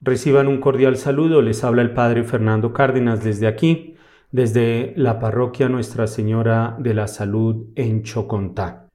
[0.00, 3.96] Reciban un cordial saludo, les habla el Padre Fernando Cárdenas desde aquí,
[4.30, 8.86] desde la parroquia Nuestra Señora de la Salud en Chocontá.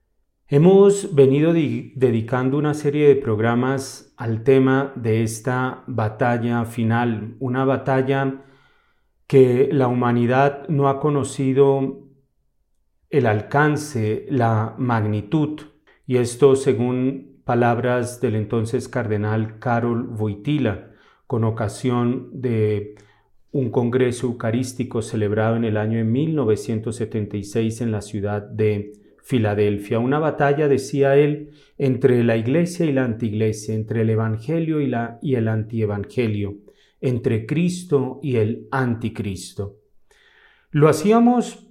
[0.48, 8.46] Hemos venido dedicando una serie de programas al tema de esta batalla final, una batalla
[9.28, 12.08] que la humanidad no ha conocido
[13.10, 15.60] el alcance, la magnitud,
[16.08, 20.93] y esto según palabras del entonces cardenal Karol Wojtyla,
[21.34, 22.94] con ocasión de
[23.52, 28.92] un congreso eucarístico celebrado en el año de 1976 en la ciudad de
[29.24, 29.98] Filadelfia.
[29.98, 35.18] Una batalla, decía él, entre la iglesia y la antiglesia, entre el evangelio y, la,
[35.24, 36.58] y el antievangelio,
[37.02, 39.80] entre Cristo y el anticristo.
[40.70, 41.68] Lo hacíamos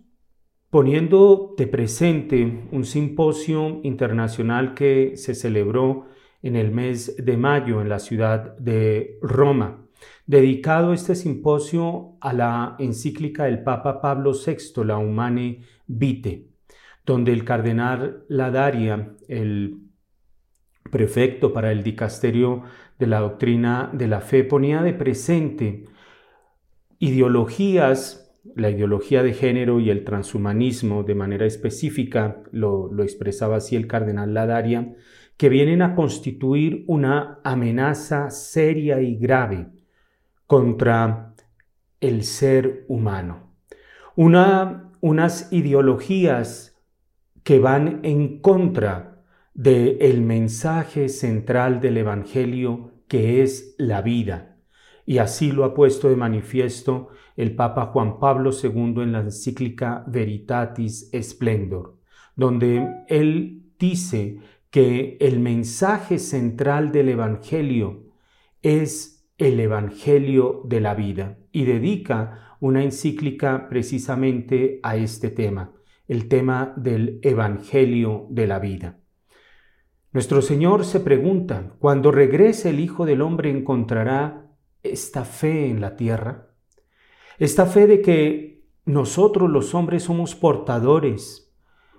[0.71, 6.07] poniendo de presente un simposio internacional que se celebró
[6.43, 9.87] en el mes de mayo en la ciudad de Roma,
[10.27, 16.49] dedicado este simposio a la encíclica del Papa Pablo VI, la Humane Vitae,
[17.07, 19.79] donde el cardenal Ladaria, el
[20.91, 22.65] prefecto para el dicasterio
[22.99, 25.85] de la doctrina de la fe, ponía de presente
[26.99, 28.19] ideologías,
[28.57, 31.03] la ideología de género y el transhumanismo.
[31.03, 34.95] De manera específica, lo, lo expresaba así el cardenal Ladaria,
[35.37, 39.69] que vienen a constituir una amenaza seria y grave
[40.47, 41.35] contra
[42.01, 43.55] el ser humano.
[44.15, 46.73] Una, unas ideologías
[47.43, 54.57] que van en contra del el mensaje central del Evangelio que es la vida.
[55.05, 60.05] Y así lo ha puesto de manifiesto el Papa Juan Pablo II en la encíclica
[60.07, 61.99] Veritatis Splendor,
[62.37, 64.39] donde él dice
[64.73, 68.05] que el mensaje central del Evangelio
[68.63, 75.73] es el Evangelio de la vida y dedica una encíclica precisamente a este tema,
[76.09, 78.99] el tema del Evangelio de la vida.
[80.11, 84.47] Nuestro Señor se pregunta, cuando regrese el Hijo del Hombre encontrará
[84.83, 86.49] esta fe en la tierra,
[87.39, 91.53] esta fe de que nosotros los hombres somos portadores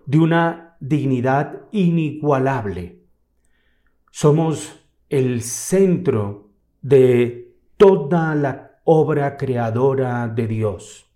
[0.08, 3.00] de una dignidad inigualable.
[4.12, 6.50] Somos el centro
[6.82, 11.10] de toda la obra creadora de Dios.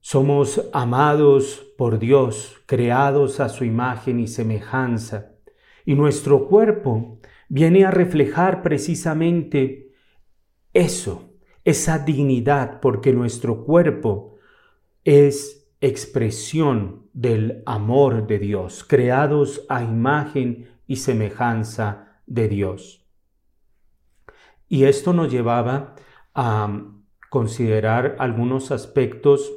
[0.00, 5.32] Somos amados por Dios, creados a su imagen y semejanza,
[5.84, 7.18] y nuestro cuerpo
[7.50, 9.92] viene a reflejar precisamente
[10.72, 14.36] eso, esa dignidad, porque nuestro cuerpo
[15.04, 23.06] es expresión del amor de Dios, creados a imagen y semejanza de Dios.
[24.68, 25.94] Y esto nos llevaba
[26.34, 26.82] a
[27.30, 29.52] considerar algunos aspectos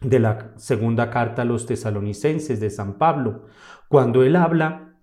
[0.00, 3.46] de la segunda carta a los tesalonicenses de San Pablo,
[3.88, 4.96] cuando él habla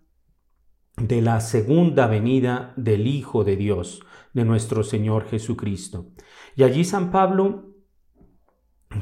[0.98, 6.12] de la segunda venida del Hijo de Dios, de nuestro Señor Jesucristo.
[6.56, 7.70] Y allí San Pablo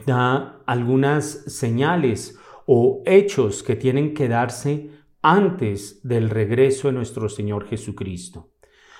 [0.05, 7.67] da algunas señales o hechos que tienen que darse antes del regreso de nuestro Señor
[7.67, 8.51] Jesucristo.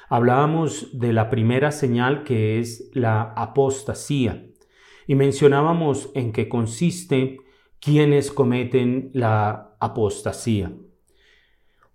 [0.09, 4.47] Hablábamos de la primera señal que es la apostasía
[5.05, 7.37] y mencionábamos en qué consiste
[7.79, 10.73] quienes cometen la apostasía.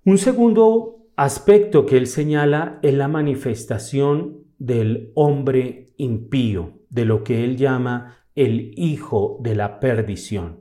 [0.05, 7.45] Un segundo aspecto que él señala es la manifestación del hombre impío, de lo que
[7.45, 10.61] él llama el hijo de la perdición.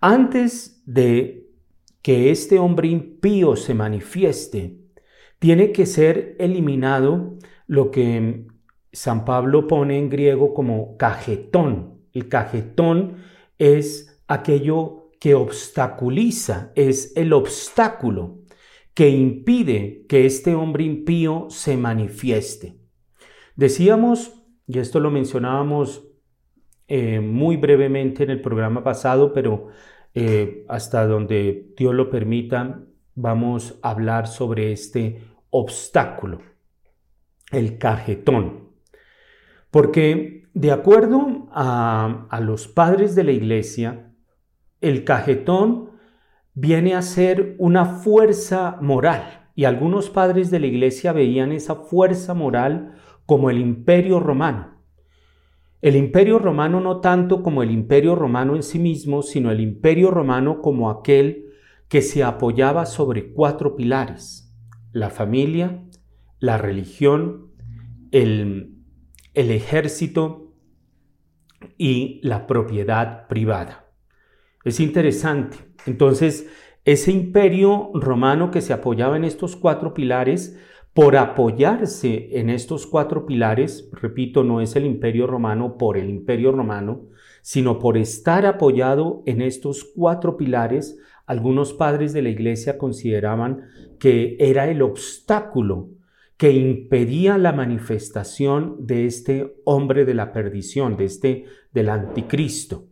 [0.00, 1.48] Antes de
[2.02, 4.78] que este hombre impío se manifieste,
[5.38, 7.36] tiene que ser eliminado
[7.66, 8.46] lo que
[8.92, 12.00] San Pablo pone en griego como cajetón.
[12.12, 13.16] El cajetón
[13.58, 18.38] es aquello que obstaculiza, es el obstáculo
[18.94, 22.80] que impide que este hombre impío se manifieste.
[23.54, 26.07] Decíamos, y esto lo mencionábamos
[26.88, 29.68] eh, muy brevemente en el programa pasado, pero
[30.14, 32.80] eh, hasta donde Dios lo permita,
[33.14, 36.40] vamos a hablar sobre este obstáculo,
[37.52, 38.70] el cajetón.
[39.70, 44.12] Porque de acuerdo a, a los padres de la iglesia,
[44.80, 45.90] el cajetón
[46.54, 52.32] viene a ser una fuerza moral y algunos padres de la iglesia veían esa fuerza
[52.32, 52.94] moral
[53.26, 54.77] como el imperio romano.
[55.80, 60.10] El imperio romano no tanto como el imperio romano en sí mismo, sino el imperio
[60.10, 61.46] romano como aquel
[61.88, 64.54] que se apoyaba sobre cuatro pilares,
[64.92, 65.84] la familia,
[66.40, 67.52] la religión,
[68.10, 68.74] el,
[69.34, 70.52] el ejército
[71.76, 73.90] y la propiedad privada.
[74.64, 75.58] Es interesante.
[75.86, 76.48] Entonces,
[76.84, 80.58] ese imperio romano que se apoyaba en estos cuatro pilares
[80.94, 86.50] por apoyarse en estos cuatro pilares, repito, no es el imperio romano por el imperio
[86.52, 87.06] romano,
[87.42, 93.62] sino por estar apoyado en estos cuatro pilares, algunos padres de la iglesia consideraban
[93.98, 95.90] que era el obstáculo
[96.38, 102.86] que impedía la manifestación de este hombre de la perdición, de este del anticristo.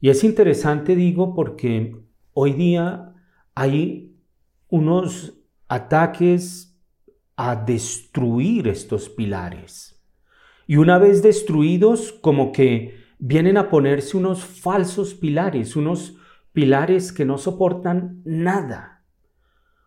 [0.00, 1.96] Y es interesante, digo, porque
[2.34, 3.14] hoy día
[3.54, 4.14] hay
[4.68, 5.38] unos
[5.68, 6.75] ataques
[7.36, 10.02] a destruir estos pilares.
[10.66, 16.16] Y una vez destruidos, como que vienen a ponerse unos falsos pilares, unos
[16.52, 19.04] pilares que no soportan nada.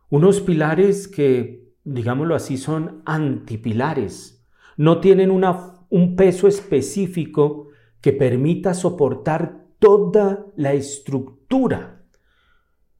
[0.09, 4.47] Unos pilares que, digámoslo así, son antipilares.
[4.77, 7.67] No tienen una, un peso específico
[8.01, 12.05] que permita soportar toda la estructura.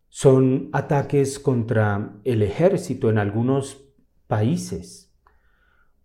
[0.10, 3.89] Son ataques contra el ejército en algunos
[4.30, 5.12] países.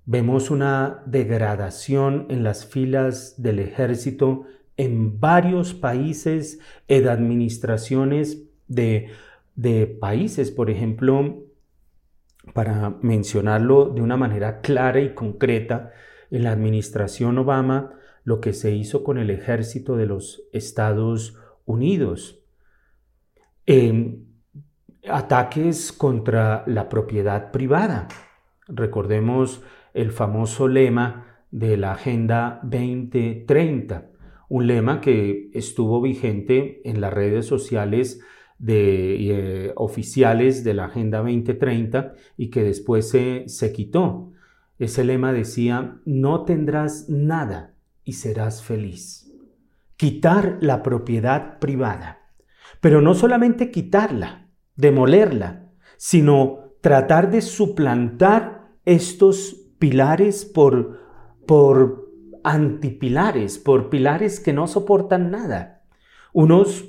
[0.07, 4.47] Vemos una degradación en las filas del ejército
[4.79, 9.11] en varios países en administraciones de,
[9.55, 10.51] de países.
[10.51, 11.45] Por ejemplo,
[12.55, 15.93] para mencionarlo de una manera clara y concreta,
[16.31, 17.93] en la administración Obama,
[18.25, 21.37] lo que se hizo con el ejército de los Estados
[21.67, 22.41] Unidos.
[23.67, 24.25] Em,
[25.09, 28.09] ataques contra la propiedad privada.
[28.69, 29.63] Recordemos
[29.93, 34.11] el famoso lema de la Agenda 2030,
[34.49, 38.21] un lema que estuvo vigente en las redes sociales
[38.59, 44.33] de, eh, oficiales de la Agenda 2030 y que después se, se quitó.
[44.79, 47.75] Ese lema decía, no tendrás nada
[48.05, 49.33] y serás feliz.
[49.97, 52.21] Quitar la propiedad privada.
[52.81, 54.44] Pero no solamente quitarla,
[54.77, 61.01] demolerla, sino tratar de suplantar estos pilares por,
[61.47, 62.11] por
[62.43, 65.83] antipilares, por pilares que no soportan nada.
[66.33, 66.85] Unos,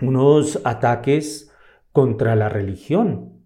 [0.00, 1.52] unos ataques
[1.92, 3.44] contra la religión.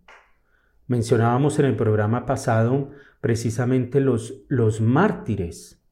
[0.86, 5.84] Mencionábamos en el programa pasado precisamente los, los mártires,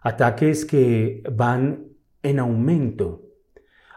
[0.00, 1.86] ataques que van
[2.22, 3.22] en aumento,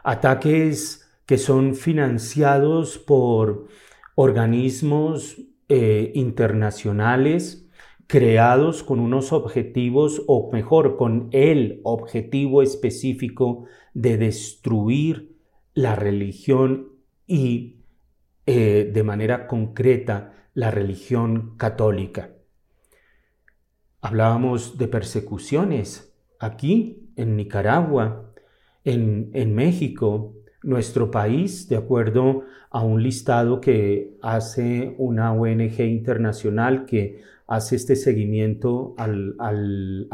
[0.04, 3.68] ataques que son financiados por
[4.16, 5.38] organismos
[5.70, 7.64] eh, internacionales
[8.08, 15.36] creados con unos objetivos, o mejor, con el objetivo específico de destruir
[15.74, 16.90] la religión
[17.26, 17.78] y
[18.46, 22.30] eh, de manera concreta la religión católica.
[24.02, 28.32] Hablábamos de persecuciones aquí en Nicaragua,
[28.84, 36.86] en, en México, nuestro país, de acuerdo a un listado que hace una ONG internacional
[36.86, 39.08] que hace este seguimiento a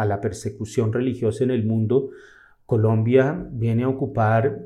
[0.05, 2.09] la persecución religiosa en el mundo,
[2.65, 4.65] Colombia viene a ocupar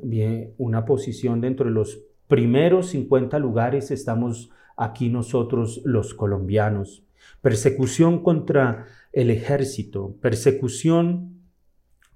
[0.58, 7.04] una posición dentro de los primeros 50 lugares, estamos aquí nosotros los colombianos.
[7.42, 11.42] Persecución contra el ejército, persecución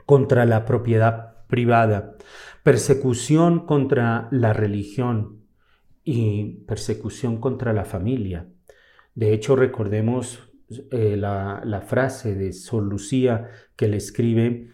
[0.06, 2.16] contra la propiedad privada,
[2.68, 5.46] persecución contra la religión
[6.04, 8.46] y persecución contra la familia.
[9.16, 10.52] De hecho, recordemos
[10.92, 13.48] eh, la, frase de Sol Lucía
[13.78, 14.74] que le escribe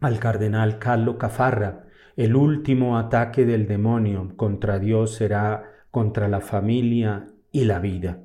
[0.00, 1.84] al cardenal Carlo Cafarra,
[2.16, 8.22] el último ataque del demonio contra Dios será contra la familia y la vida.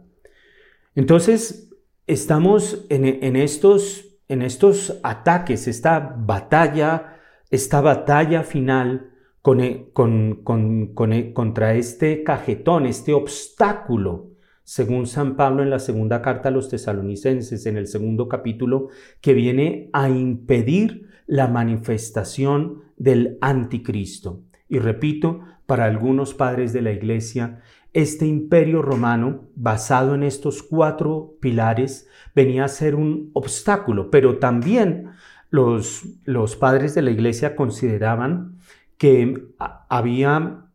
[0.95, 1.75] Entonces,
[2.07, 7.12] estamos en, estos, en estos ataques, esta batalla
[7.53, 9.11] esta batalla final
[9.45, 14.31] e, e, contra este cajetón, este obstáculo,
[14.63, 18.87] según San Pablo en la segunda carta a los tesalonicenses, en el segundo capítulo,
[19.21, 24.41] que viene a impedir la manifestación del anticristo.
[24.67, 27.61] Y repito, para algunos padres de la iglesia,
[27.93, 35.11] este imperio romano, basado en estos cuatro pilares, venía a ser un obstáculo, pero también
[35.53, 38.57] los, padres de la iglesia consideraban
[38.97, 40.65] que había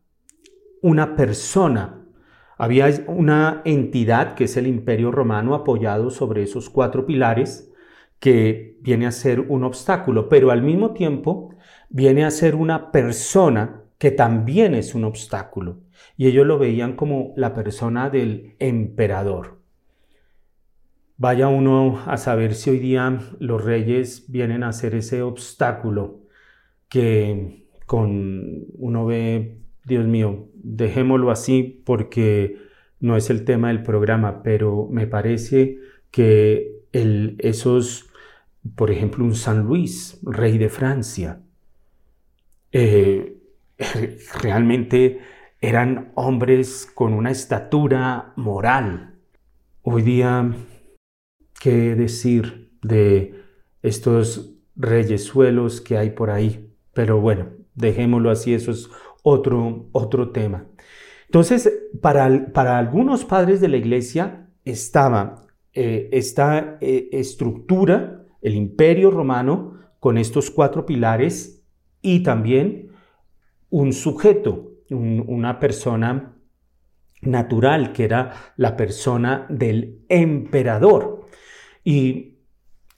[0.82, 2.04] una persona,
[2.56, 7.72] había una entidad que es el imperio romano apoyado sobre esos cuatro pilares,
[8.20, 11.54] que viene a ser un obstáculo, pero al mismo tiempo
[11.88, 15.80] viene a ser una persona que también es un obstáculo.
[16.16, 19.57] Y ellos lo veían como la persona del emperador.
[21.20, 26.20] Vaya uno a saber si hoy día los reyes vienen a ser ese obstáculo
[26.88, 32.58] que con uno ve, Dios mío, dejémoslo así porque
[33.00, 35.78] no es el tema del programa, pero me parece
[36.12, 38.10] que el, esos,
[38.76, 41.40] por ejemplo, un San Luis, rey de Francia,
[42.70, 43.38] eh,
[44.40, 45.18] realmente
[45.60, 49.14] eran hombres con una estatura moral.
[49.82, 50.52] Hoy día,
[51.60, 53.34] ¿qué decir de
[53.82, 56.70] estos reyesuelos que hay por ahí?
[56.94, 58.88] Pero bueno, dejémoslo así, eso es
[59.22, 60.66] otro, otro tema.
[61.26, 69.10] Entonces, para, para algunos padres de la iglesia estaba eh, esta eh, estructura, el imperio
[69.10, 71.64] romano, con estos cuatro pilares
[72.02, 72.92] y también
[73.70, 76.36] un sujeto, una persona
[77.20, 81.17] natural, que era la persona del emperador.
[81.90, 82.34] Y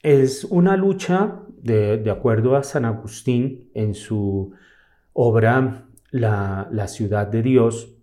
[0.03, 4.51] es una lucha, de, acuerdo a San Agustín, en su
[5.13, 7.95] obra la, la ciudad de Dios,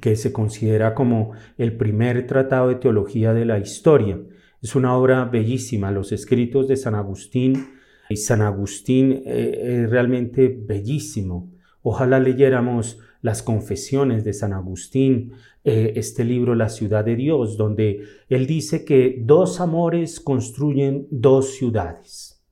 [0.00, 4.20] que se considera como el primer tratado de teología de la historia.
[4.62, 7.70] Es una obra bellísima, los escritos de San Agustín.
[8.08, 11.50] Y San Agustín eh, es realmente bellísimo.
[11.82, 15.32] Ojalá leyéramos las confesiones de San Agustín,
[15.64, 21.54] eh, este libro La ciudad de Dios, donde él dice que dos amores construyen dos
[21.54, 22.44] ciudades.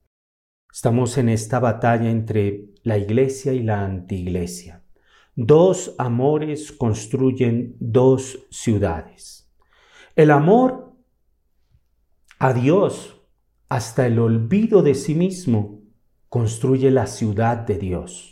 [0.73, 4.85] Estamos en esta batalla entre la iglesia y la antiiglesia.
[5.35, 9.53] Dos amores construyen dos ciudades.
[10.15, 10.95] El amor
[12.39, 13.21] a Dios
[13.69, 15.83] hasta el olvido de sí mismo
[16.29, 18.30] construye la ciudad de Dios.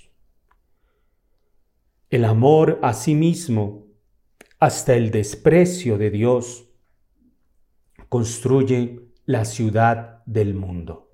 [2.10, 3.86] El amor a sí mismo,
[4.58, 6.68] hasta el desprecio de Dios,
[8.08, 11.12] construye la ciudad del mundo.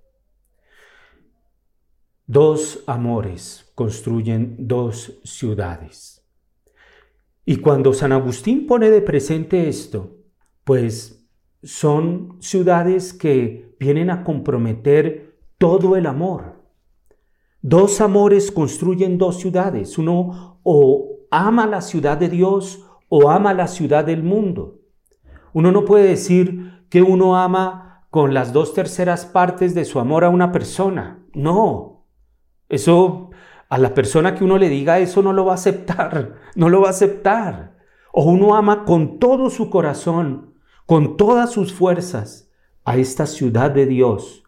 [2.26, 6.24] Dos amores construyen dos ciudades.
[7.44, 10.16] Y cuando San Agustín pone de presente esto,
[10.62, 11.26] pues
[11.62, 16.53] son ciudades que vienen a comprometer todo el amor.
[17.66, 19.97] Dos amores construyen dos ciudades.
[19.97, 24.83] Uno o ama la ciudad de Dios o ama la ciudad del mundo.
[25.54, 30.25] Uno no puede decir que uno ama con las dos terceras partes de su amor
[30.25, 31.25] a una persona.
[31.33, 32.04] No,
[32.68, 33.30] eso
[33.71, 36.83] a la persona que uno le diga eso no lo va a aceptar, no lo
[36.83, 37.78] va a aceptar.
[38.12, 40.52] O uno ama con todo su corazón,
[40.85, 42.50] con todas sus fuerzas
[42.85, 44.43] a esta ciudad de Dios,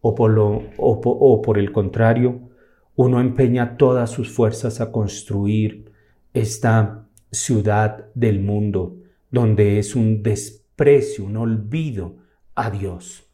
[0.00, 2.50] o por, lo, o por el contrario,
[2.96, 5.90] uno empeña todas sus fuerzas a construir
[6.34, 8.96] esta ciudad del mundo,
[9.30, 12.16] donde es un desprecio, un olvido
[12.54, 13.26] a Dios.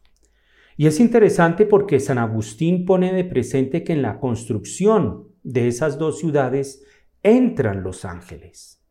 [0.77, 5.97] Y es interesante porque San Agustín pone de presente que en la construcción de esas
[5.97, 6.83] dos ciudades
[7.23, 8.83] entran los ángeles.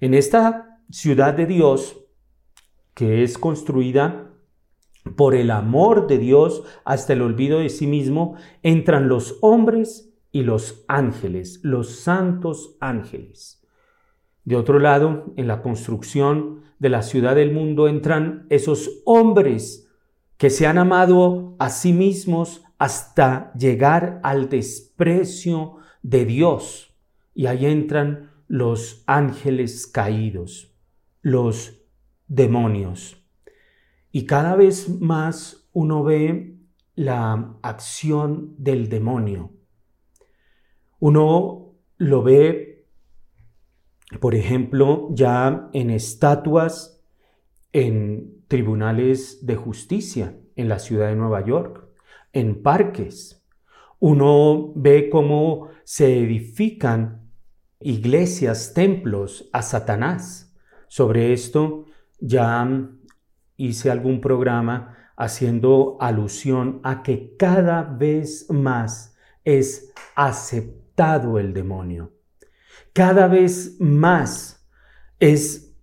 [0.00, 2.04] En esta ciudad de Dios,
[2.94, 4.29] que es construida
[5.16, 10.42] por el amor de Dios hasta el olvido de sí mismo, entran los hombres y
[10.42, 13.66] los ángeles, los santos ángeles.
[14.44, 19.88] De otro lado, en la construcción de la ciudad del mundo entran esos hombres
[20.38, 26.96] que se han amado a sí mismos hasta llegar al desprecio de Dios.
[27.34, 30.74] Y ahí entran los ángeles caídos,
[31.20, 31.82] los
[32.26, 33.19] demonios.
[34.12, 36.56] Y cada vez más uno ve
[36.94, 39.52] la acción del demonio
[41.00, 42.86] uno lo ve,
[44.20, 47.02] por ejemplo, ya en estatuas
[47.72, 51.88] en tribunales de justicia en la ciudad de Nueva York,
[52.32, 53.46] en parques.
[53.98, 57.30] Uno ve cómo se edifican
[57.80, 60.54] iglesias, templos a Satanás.
[60.88, 61.86] Sobre esto
[62.18, 62.90] ya
[63.60, 72.12] hice algún programa haciendo alusión a que cada vez más es aceptado el demonio.
[72.92, 74.66] cada vez más
[75.18, 75.76] es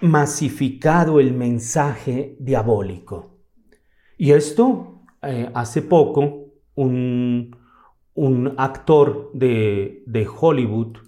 [0.00, 3.38] masificado el mensaje diabólico.
[4.16, 7.54] Y esto, eh, hace poco, un,
[8.56, 10.98] actor de, de, Hollywood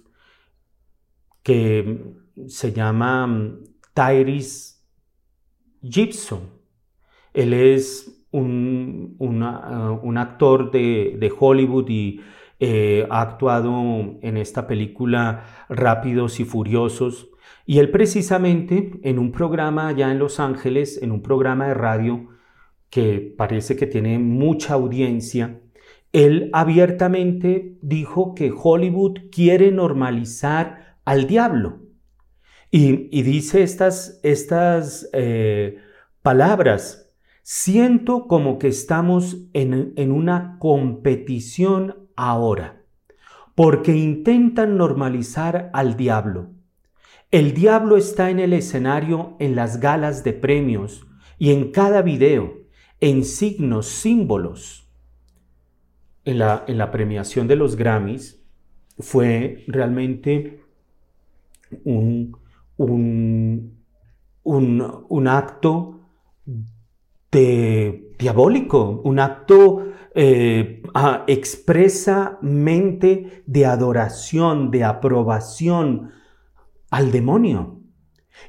[1.43, 2.15] que
[2.47, 3.63] se llama mm,
[3.93, 4.76] Tyrese
[5.81, 6.41] Gibson,
[7.33, 12.21] él es un, uh, actor de, Hollywood y
[12.59, 17.29] eh, ha actuado en esta película Rápidos y Furiosos.
[17.65, 22.29] Y él precisamente en un programa allá en Los Ángeles, en un programa de radio
[22.89, 25.59] que parece que tiene mucha audiencia,
[26.13, 31.86] él abiertamente dijo que Hollywood quiere normalizar al diablo.
[32.69, 35.77] Y, dice estas, estas eh,
[36.21, 37.09] palabras,
[37.41, 42.83] siento como que estamos en, en una competición ahora,
[43.55, 46.51] porque intentan normalizar al diablo.
[47.31, 51.05] El diablo está en el escenario en las galas de premios
[51.37, 52.53] y en cada video,
[52.99, 54.89] en signos, símbolos.
[56.25, 58.41] En la, en la premiación de los Grammys
[58.99, 60.61] fue realmente
[61.85, 62.37] un,
[62.77, 63.83] un,
[64.43, 65.97] un, un acto
[68.17, 70.81] diabólico, un acto eh,
[71.27, 76.11] expresamente de adoración, de aprobación
[76.89, 77.81] al demonio.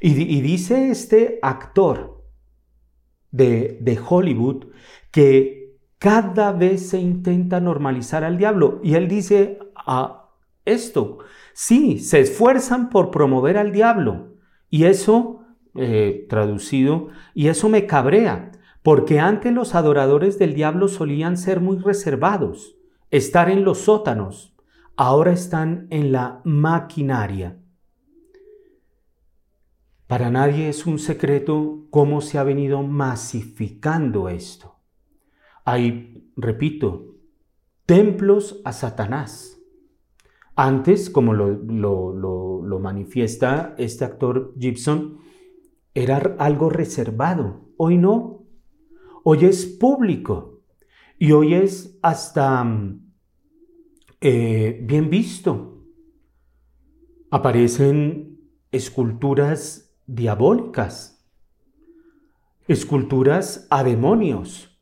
[0.00, 2.24] Y, dice este actor
[3.30, 4.66] de, de Hollywood
[5.10, 8.80] que cada vez se intenta normalizar al diablo.
[8.82, 10.17] Y él dice ah,
[10.72, 11.18] esto,
[11.52, 14.34] sí, se esfuerzan por promover al diablo.
[14.70, 15.42] Y eso
[15.74, 21.78] eh, traducido, y eso me cabrea, porque antes los adoradores del diablo solían ser muy
[21.78, 22.76] reservados,
[23.10, 24.54] estar en los sótanos,
[24.96, 27.58] ahora están en la maquinaria.
[30.08, 34.80] Para nadie es un secreto cómo se ha venido masificando esto.
[35.66, 37.14] Hay, repito,
[37.84, 39.57] templos a Satanás.
[40.60, 45.18] Antes, como lo, lo manifiesta este actor Gibson,
[45.94, 47.68] era algo reservado.
[47.76, 48.44] Hoy no.
[49.22, 50.64] Hoy es público.
[51.16, 53.12] Y hoy es hasta mm,
[54.20, 55.84] eh, bien visto.
[57.30, 58.40] Aparecen
[58.72, 61.24] esculturas diabólicas,
[62.66, 64.76] esculturas a demonios.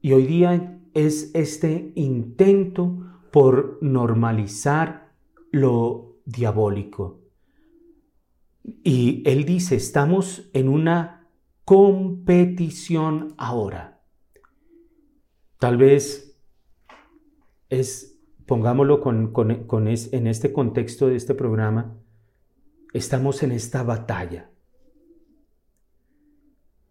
[0.00, 3.05] Y hoy día es este intento
[3.36, 5.12] por normalizar
[5.50, 7.20] lo diabólico.
[8.82, 11.28] Y él dice, estamos en una
[11.66, 14.00] competición ahora.
[15.58, 16.40] Tal vez
[17.68, 21.94] es, pongámoslo con, en este contexto de este programa,
[22.94, 24.50] estamos en esta batalla.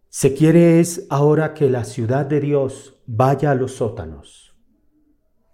[0.10, 4.45] Se quiere es ahora que la ciudad de Dios vaya a los sótanos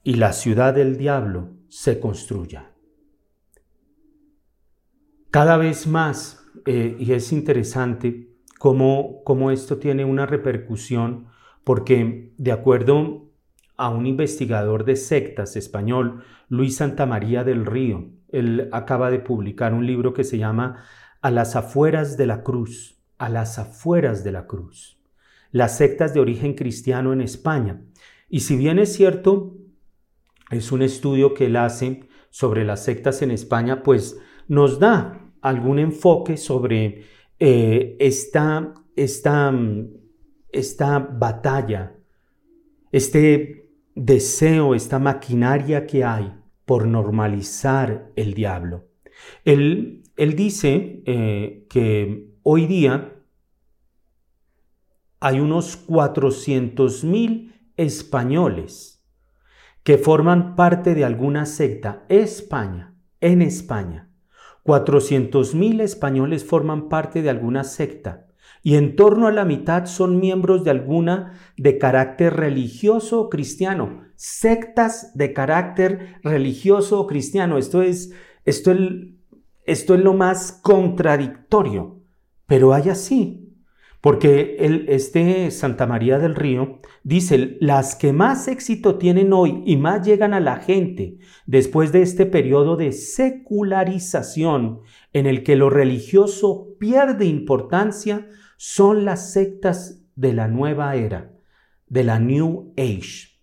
[0.03, 2.71] y la ciudad del diablo se construya.
[5.29, 11.27] Cada vez más, eh, y es interesante cómo, cómo esto tiene una repercusión,
[11.63, 13.29] porque de acuerdo
[13.77, 19.85] a un investigador de sectas español, Luis Santamaría del Río, él acaba de publicar un
[19.85, 20.83] libro que se llama
[21.21, 24.99] A las afueras de la cruz, a las afueras de la cruz,
[25.51, 27.81] las sectas de origen cristiano en España.
[28.29, 29.60] Y si bien es cierto,
[30.51, 35.79] es un estudio que él hace sobre las sectas en España, pues nos da algún
[35.79, 37.05] enfoque sobre
[37.39, 39.53] eh, esta, esta,
[40.51, 41.95] esta batalla,
[42.91, 46.33] este deseo, esta maquinaria que hay
[46.65, 48.87] por normalizar el diablo.
[49.43, 53.15] Él, él dice eh, que hoy día
[55.19, 59.00] hay unos 400 mil españoles
[59.83, 64.09] que forman parte de alguna secta España, en España,
[64.63, 68.27] 400.000 españoles forman parte de alguna secta
[68.63, 74.03] y en torno a la mitad son miembros de alguna de carácter religioso o cristiano.
[74.15, 77.57] Sectas de carácter religioso o cristiano.
[77.57, 78.13] Esto es,
[78.45, 78.73] esto
[79.65, 82.01] esto es lo más contradictorio,
[82.45, 83.40] pero hay así.
[84.01, 90.05] Porque este Santa María del Río dice, las que más éxito tienen hoy y más
[90.05, 94.79] llegan a la gente después de este periodo de secularización
[95.13, 101.33] en el que lo religioso pierde importancia, son las sectas de la nueva era,
[101.87, 103.39] de la New Age.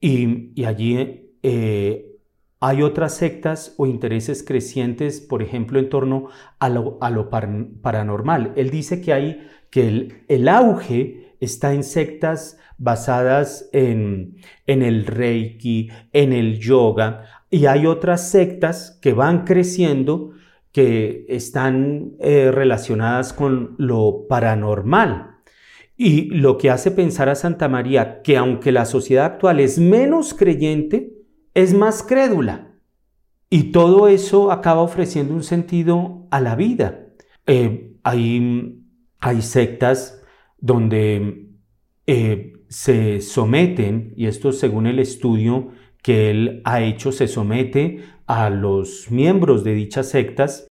[0.00, 2.14] Y, allí eh,
[2.66, 6.98] hay otras sectas o intereses crecientes, por ejemplo, en torno a lo,
[7.82, 8.54] paranormal.
[8.56, 14.36] Él dice que hay que el, el auge está en sectas basadas en,
[14.68, 20.30] en el reiki, en el yoga, y hay otras sectas que van creciendo
[20.70, 25.38] que están eh, relacionadas con lo paranormal.
[25.96, 30.34] Y lo que hace pensar a Santa María que aunque la sociedad actual es menos
[30.34, 31.14] creyente,
[31.52, 32.76] es más crédula.
[33.50, 37.08] Y todo eso acaba ofreciendo un sentido a la vida.
[37.46, 38.83] Eh, hay,
[39.24, 40.22] hay, sectas
[40.58, 41.50] donde
[42.06, 45.70] eh, se someten, y esto según el estudio
[46.02, 50.68] que él ha hecho, se somete a los miembros de dichas sectas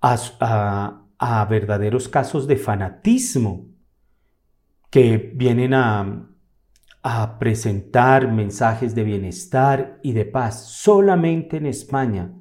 [0.00, 1.02] a,
[1.50, 3.66] verdaderos casos de fanatismo
[4.90, 6.30] que vienen a,
[7.02, 10.70] a presentar mensajes de bienestar y de paz.
[10.70, 12.32] Solamente en España,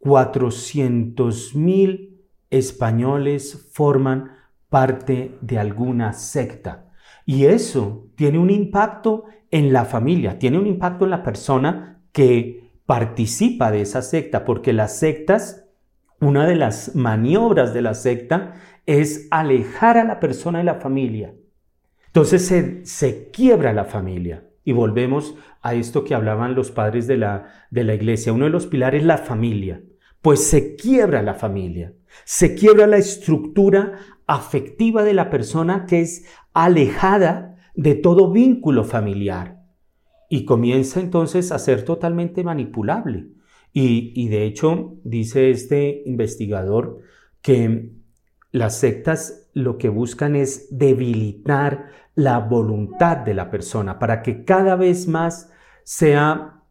[0.00, 2.08] 400.000
[2.50, 4.41] españoles forman
[4.72, 6.86] parte de alguna secta.
[7.26, 12.72] Y eso tiene un impacto en la familia, tiene un impacto en la persona que
[12.86, 15.66] participa de esa secta, porque las sectas,
[16.20, 18.54] una de las maniobras de la secta
[18.86, 21.34] es alejar a la persona de la familia.
[22.06, 24.48] Entonces se, se quiebra la familia.
[24.64, 28.32] Y volvemos a esto que hablaban los padres de la, de la iglesia.
[28.32, 29.82] Uno de los pilares es la familia.
[30.22, 31.92] Pues se quiebra la familia.
[32.24, 39.62] Se quiebra la estructura afectiva de la persona que es alejada de todo vínculo familiar
[40.28, 43.28] y comienza entonces a ser totalmente manipulable.
[43.74, 47.00] Y, de hecho, dice este investigador
[47.40, 47.92] que
[48.50, 54.76] las sectas lo que buscan es debilitar la voluntad de la persona para que cada
[54.76, 55.50] vez más
[55.84, 56.62] sea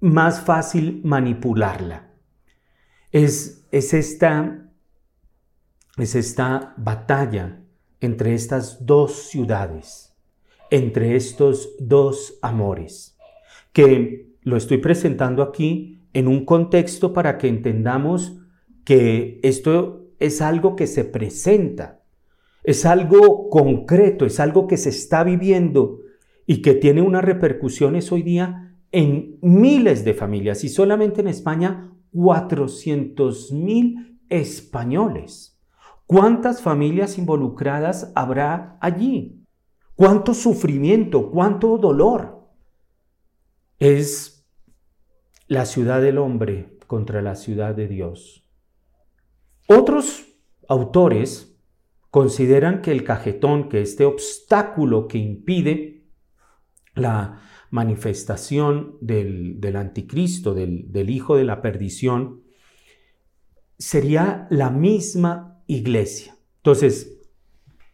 [0.00, 2.12] más fácil manipularla.
[3.12, 4.59] Es, es, esta,
[5.96, 7.62] es esta batalla
[8.00, 10.16] entre estas dos ciudades,
[10.70, 13.18] entre estos dos amores,
[13.72, 18.38] que lo estoy presentando aquí en un contexto para que entendamos
[18.84, 22.02] que esto es algo que se presenta,
[22.64, 26.00] es algo concreto, es algo que se está viviendo
[26.46, 31.92] y que tiene unas repercusiones hoy día en miles de familias y solamente en España
[32.12, 35.49] 400 mil españoles.
[36.10, 39.46] ¿Cuántas familias involucradas habrá allí?
[39.94, 41.30] ¿Cuánto sufrimiento?
[41.30, 42.48] ¿Cuánto dolor?
[43.78, 44.44] Es
[45.46, 48.44] la ciudad del hombre contra la ciudad de Dios.
[49.68, 50.26] Otros
[50.68, 51.56] autores
[52.10, 56.08] consideran que el cajetón, que este obstáculo que impide
[56.96, 62.42] la manifestación del, anticristo, del, del hijo de la perdición,
[63.78, 66.36] sería la misma iglesia.
[66.56, 67.18] Entonces,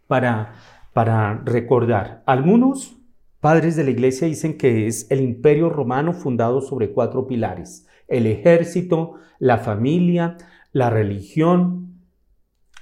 [0.06, 0.54] para,
[0.92, 2.96] para recordar, algunos
[3.40, 8.26] padres de la iglesia dicen que es el imperio romano fundado sobre cuatro pilares, el
[8.26, 10.36] ejército, la familia,
[10.72, 12.00] la religión,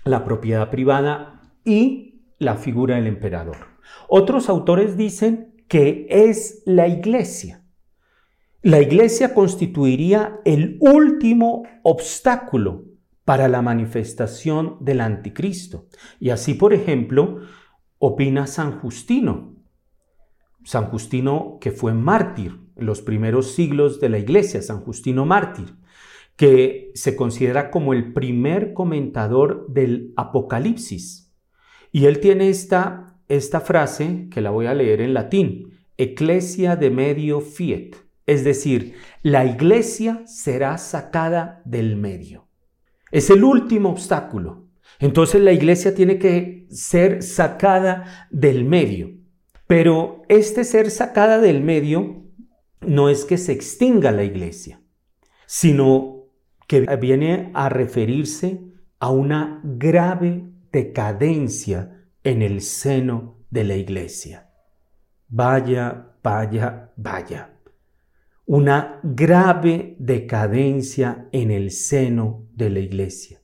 [0.04, 3.56] la propiedad privada y la figura del emperador.
[4.08, 7.62] Otros autores dicen que es la iglesia.
[8.62, 12.93] La iglesia constituiría el último obstáculo
[13.24, 15.88] para la manifestación del anticristo.
[16.20, 17.40] Y así, por ejemplo,
[17.98, 19.54] opina San Justino.
[20.64, 25.76] San Justino que fue mártir en los primeros siglos de la iglesia, San Justino mártir,
[26.36, 31.32] que se considera como el primer comentador del Apocalipsis.
[31.92, 36.90] Y él tiene esta, esta frase que la voy a leer en latín, Ecclesia de
[36.90, 37.94] medio fiat,
[38.26, 42.48] es decir, la iglesia será sacada del medio.
[43.14, 44.70] Es el último obstáculo.
[44.98, 49.12] Entonces la iglesia tiene que ser sacada del medio.
[49.68, 52.24] Pero este ser sacada del medio
[52.80, 54.82] no es que se extinga la iglesia,
[55.46, 56.24] sino
[56.66, 58.64] que viene a referirse
[58.98, 64.50] a una grave decadencia en el seno de la iglesia.
[65.28, 67.53] Vaya, vaya, vaya
[68.46, 73.40] una grave decadencia en el seno de la iglesia.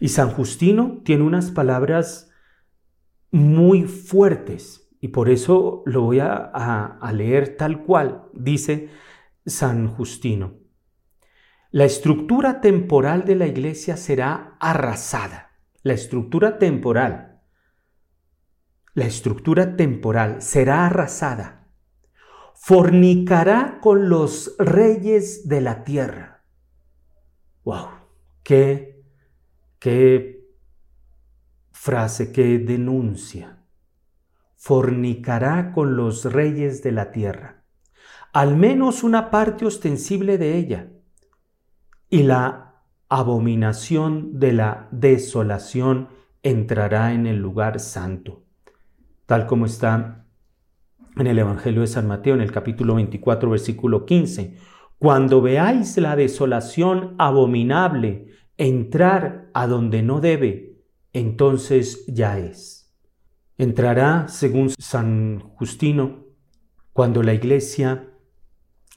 [0.00, 2.30] Y San Justino tiene unas palabras
[3.30, 8.90] muy fuertes y por eso lo voy a, leer tal cual, dice
[9.44, 10.54] San Justino.
[11.70, 15.58] La estructura temporal de la iglesia será arrasada.
[15.82, 17.42] La estructura temporal.
[18.94, 21.57] La estructura temporal será arrasada
[22.60, 26.44] fornicará con los reyes de la tierra.
[27.64, 27.88] ¡Wow!
[28.42, 29.04] ¡Qué,
[29.78, 30.44] qué
[31.70, 33.64] frase, qué denuncia!
[34.56, 37.64] Fornicará con los reyes de la tierra,
[38.32, 40.90] al menos una parte ostensible de ella,
[42.10, 46.08] y la abominación de la desolación
[46.42, 48.42] entrará en el lugar santo,
[49.26, 50.27] tal como está
[51.16, 54.56] en el Evangelio de San Mateo, en el capítulo 24, versículo 15.
[54.98, 62.94] Cuando veáis la desolación abominable entrar a donde no debe, entonces ya es.
[63.56, 66.26] Entrará, según San Justino,
[66.92, 68.10] cuando la iglesia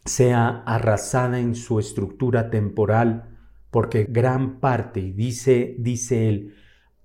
[0.06, 3.38] sea arrasada en su estructura temporal,
[3.69, 6.56] porque gran parte, dice, dice él,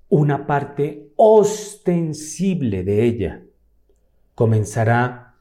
[0.09, 3.46] una parte ostensible de ella,
[4.37, 5.35] comenzará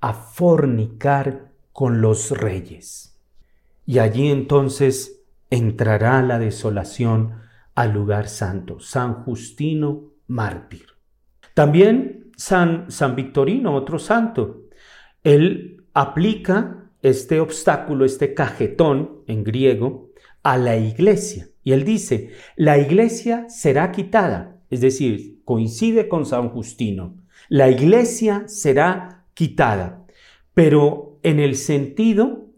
[0.00, 3.18] a fornicar con los reyes.
[3.86, 7.40] Y allí entonces entrará la desolación
[7.74, 10.86] al lugar santo, San Justino mártir.
[11.54, 14.64] También San, San Victorino, otro santo,
[15.22, 20.10] él aplica este obstáculo, este cajetón en griego,
[20.42, 21.48] a la iglesia.
[21.62, 27.16] Y él dice, la iglesia será quitada, es decir, coincide con San Justino,
[27.54, 30.08] la iglesia será quitada,
[30.54, 32.48] pero en el sentido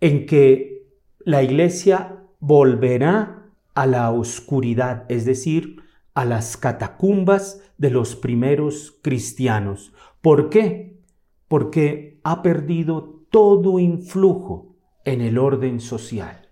[0.00, 0.88] en que
[1.18, 5.82] la iglesia volverá a la oscuridad, es decir,
[6.14, 9.92] a las catacumbas de los primeros cristianos.
[10.22, 11.02] ¿Por qué?
[11.48, 16.48] Porque ha perdido todo influjo en el orden social.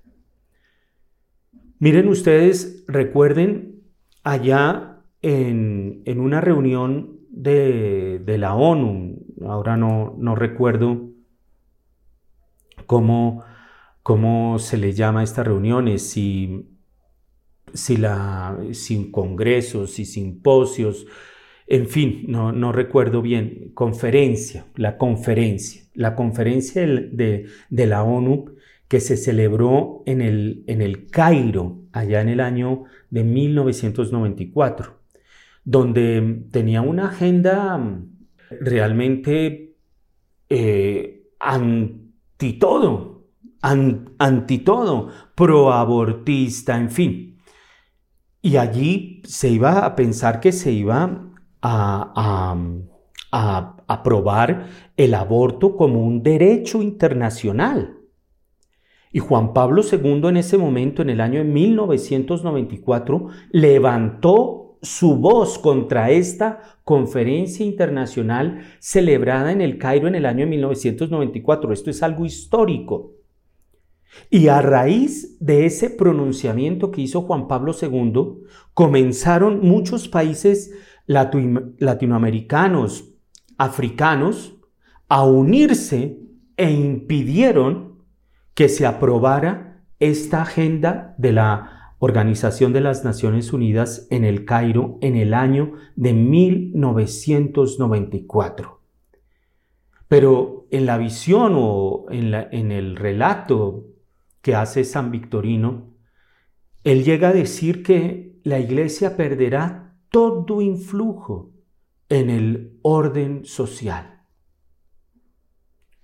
[1.78, 3.82] Miren ustedes, recuerden
[4.24, 11.10] allá en, en una reunión de, la ONU, ahora no, no recuerdo
[12.86, 13.44] cómo,
[14.02, 16.68] cómo, se le llama a estas reuniones, si,
[17.72, 21.06] si, la, sin congresos, y simposios,
[21.66, 28.54] en fin, no, no, recuerdo bien, conferencia, la conferencia, la conferencia de, de, la ONU
[28.86, 35.03] que se celebró en el, en el Cairo, allá en el año de 1994
[35.64, 38.10] donde tenía una agenda mm,
[38.60, 39.76] realmente
[40.48, 43.24] eh, anti todo,
[43.62, 47.38] anti todo, proabortista, en fin.
[48.42, 52.54] Y allí se iba a pensar que se iba a,
[53.32, 57.98] a aprobar el aborto como un derecho internacional.
[59.12, 65.58] Y Juan Pablo II en ese momento, en el año de 1994, levantó su voz
[65.58, 71.72] contra esta conferencia internacional celebrada en el Cairo en el año 1994.
[71.72, 73.14] Esto es algo histórico.
[74.30, 80.72] Y a raíz de ese pronunciamiento que hizo Juan Pablo II, comenzaron muchos países
[81.06, 83.16] latinoamericanos,
[83.58, 84.54] africanos,
[85.08, 86.20] a unirse
[86.56, 88.04] e impidieron
[88.54, 91.73] que se aprobara esta agenda de la
[92.04, 98.82] Organización de las Naciones Unidas en el Cairo en el año de 1994.
[100.06, 103.86] Pero en la visión o en, en el relato
[104.42, 105.94] que hace San Victorino,
[106.82, 111.54] él llega a decir que la iglesia perderá todo influjo
[112.10, 114.26] en el orden social.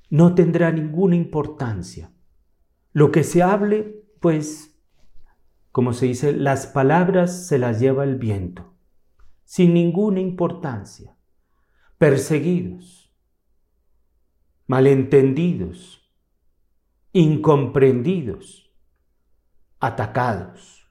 [0.08, 2.10] No tendrá ninguna importancia.
[2.94, 4.69] Lo que se hable, pues
[5.72, 8.74] como se dice, las palabras se las lleva el viento,
[9.44, 11.16] sin ninguna importancia,
[11.96, 13.14] perseguidos,
[14.66, 16.12] malentendidos,
[17.12, 18.72] incomprendidos,
[19.78, 20.90] atacados.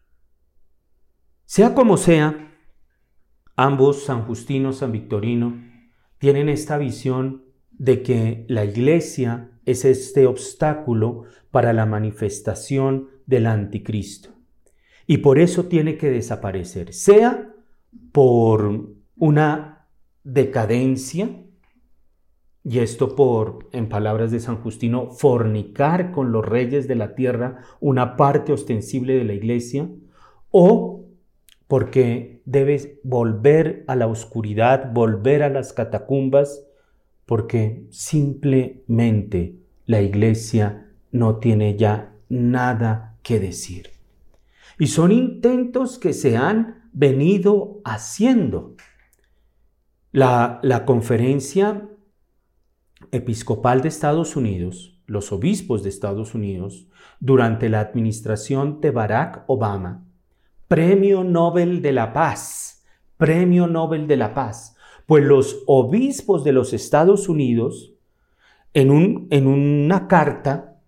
[1.44, 2.56] Sea como sea,
[3.58, 5.62] ambos, San Justino, San Victorino,
[6.20, 14.39] tienen esta visión de que la iglesia es este obstáculo para la manifestación del anticristo
[15.10, 17.52] y por eso tiene que desaparecer, sea
[18.12, 19.88] por una
[20.24, 21.28] decadencia,
[22.64, 27.64] y esto por, en palabras de San Justino, fornicar con los reyes de la tierra
[27.80, 29.90] una parte ostensible de la iglesia,
[30.52, 31.06] o
[31.68, 36.68] porque debe volver a la oscuridad, volver a las catacumbas,
[37.26, 39.56] porque simplemente
[39.88, 43.99] la iglesia no tiene ya nada que decir.
[44.80, 48.76] Y son intentos que se han venido haciendo.
[50.12, 51.88] La, conferencia
[53.12, 56.88] episcopal de Estados Unidos, los obispos de Estados Unidos,
[57.20, 60.06] durante la administración de Barack Obama,
[60.68, 62.84] Premio Nobel de la Paz,
[63.18, 67.94] Premio Nobel de la Paz, pues los obispos de los Estados Unidos,
[68.74, 70.82] en, un, en una carta,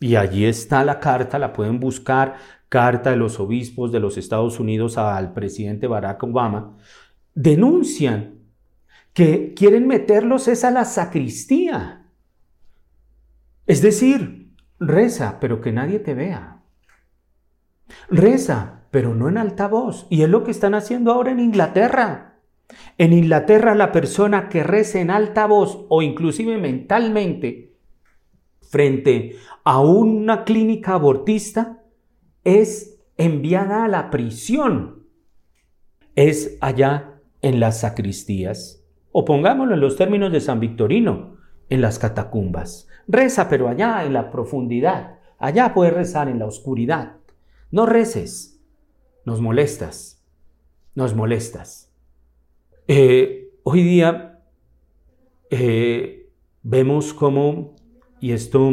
[0.00, 2.36] y allí está la carta, la pueden buscar,
[2.70, 6.76] carta de los obispos de los Estados Unidos al presidente Barack Obama,
[7.34, 8.36] denuncian
[9.12, 12.06] que quieren meterlos es a la sacristía.
[13.66, 16.62] Es decir, reza, pero que nadie te vea.
[18.08, 20.06] Reza, pero no en alta voz.
[20.08, 22.38] Y es lo que están haciendo ahora en Inglaterra.
[22.98, 27.74] En Inglaterra la persona que reza en alta voz o inclusive mentalmente
[28.60, 31.79] frente a una clínica abortista
[32.44, 35.06] es enviada a la prisión.
[36.14, 38.84] Es allá en las sacristías.
[39.12, 41.36] O pongámoslo en los términos de San Victorino,
[41.68, 42.88] en las catacumbas.
[43.08, 45.18] Reza, pero allá en la profundidad.
[45.38, 47.16] Allá puedes rezar en la oscuridad.
[47.70, 48.60] No reces.
[49.24, 50.24] Nos molestas.
[50.94, 51.92] Nos molestas.
[52.88, 54.40] Eh, hoy día
[55.50, 56.30] eh,
[56.62, 57.76] vemos cómo,
[58.20, 58.70] y esto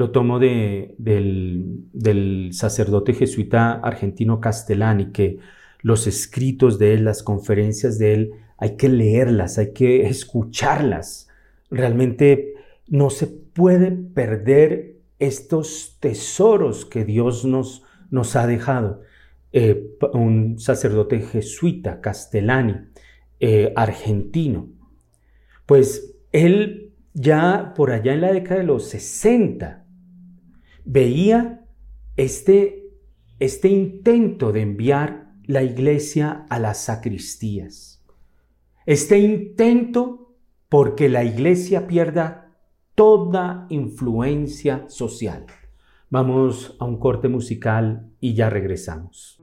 [0.00, 5.38] lo tomo de, del, sacerdote jesuita argentino Castellani, que
[5.82, 11.28] los escritos de él, las conferencias de él, hay que leerlas, hay que escucharlas.
[11.70, 12.54] Realmente
[12.88, 19.02] no se puede perder estos tesoros que Dios nos, nos ha dejado.
[19.52, 22.76] Eh, un sacerdote jesuita, Castellani,
[23.38, 24.68] eh, argentino.
[25.66, 29.79] Pues él ya por allá en la década de los 60
[30.84, 31.64] veía
[32.16, 32.90] este,
[33.38, 38.04] este intento de enviar la iglesia a las sacristías.
[38.86, 40.36] Este intento
[40.68, 42.56] porque la iglesia pierda
[42.94, 45.46] toda influencia social.
[46.08, 49.39] Vamos a un corte musical y ya regresamos.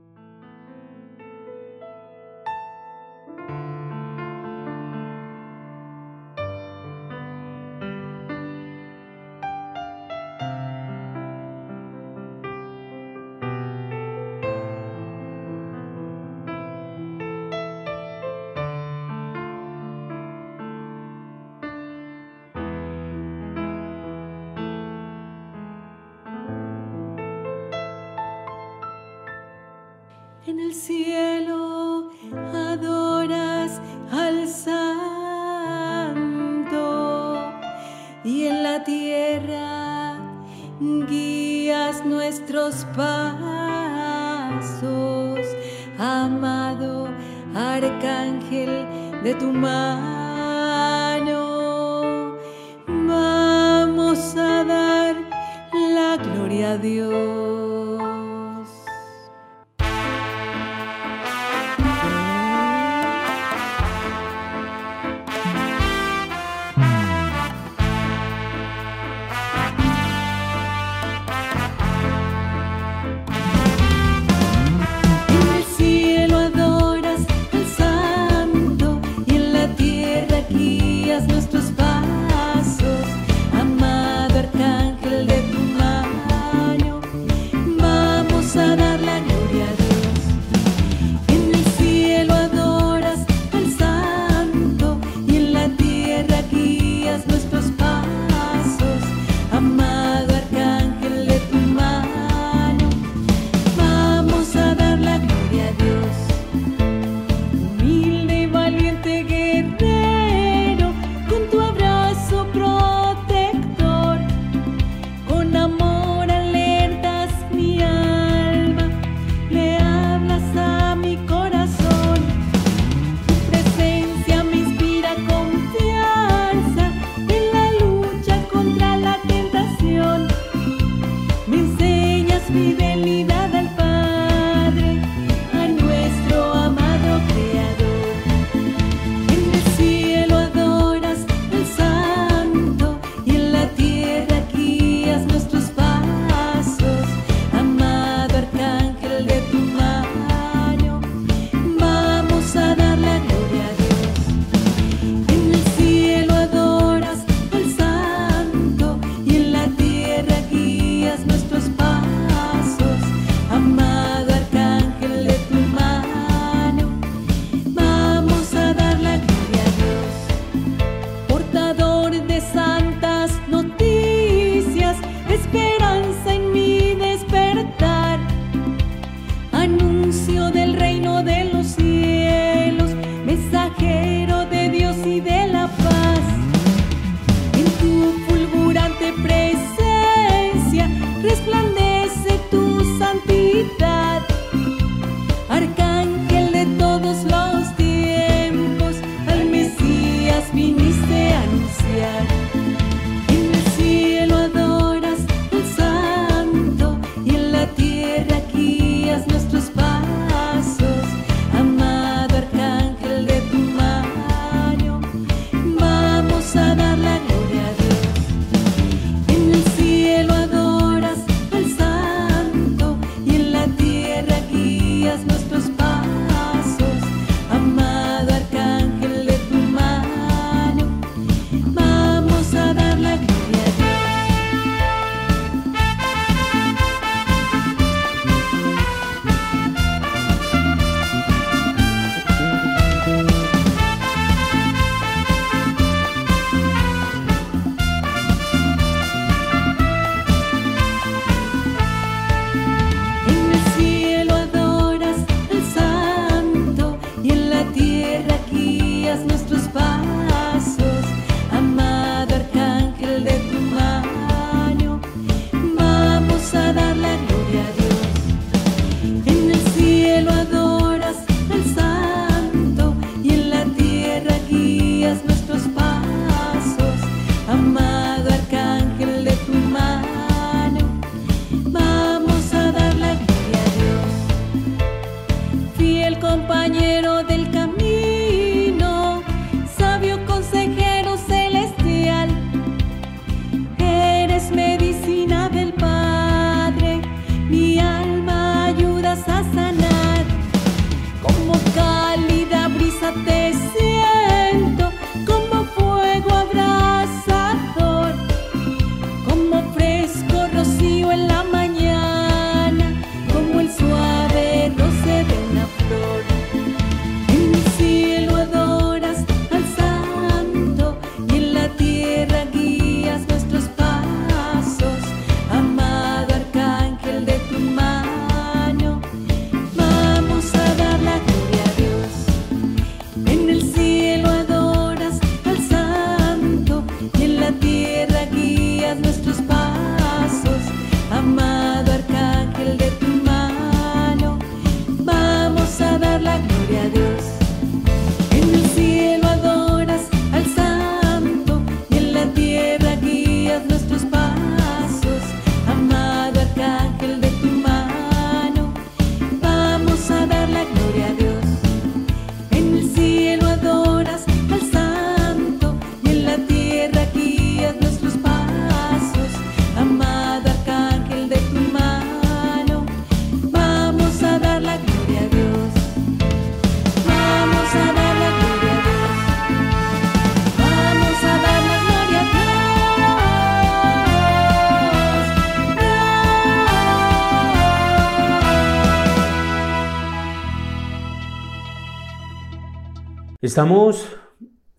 [393.48, 394.14] Estamos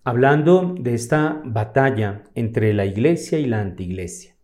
[0.03, 4.36] hablando de esta batalla entre la iglesia y la antiglesia.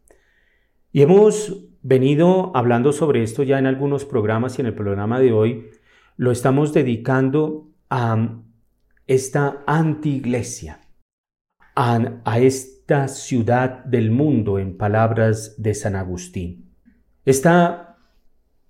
[0.92, 5.32] Y hemos venido hablando sobre esto ya en algunos programas y en el programa de
[5.32, 5.68] hoy
[6.18, 8.42] lo estamos dedicando a
[9.06, 10.82] esta antiglesia,
[11.76, 16.74] a, a esta ciudad del mundo, en palabras de San Agustín.
[17.26, 18.00] Esta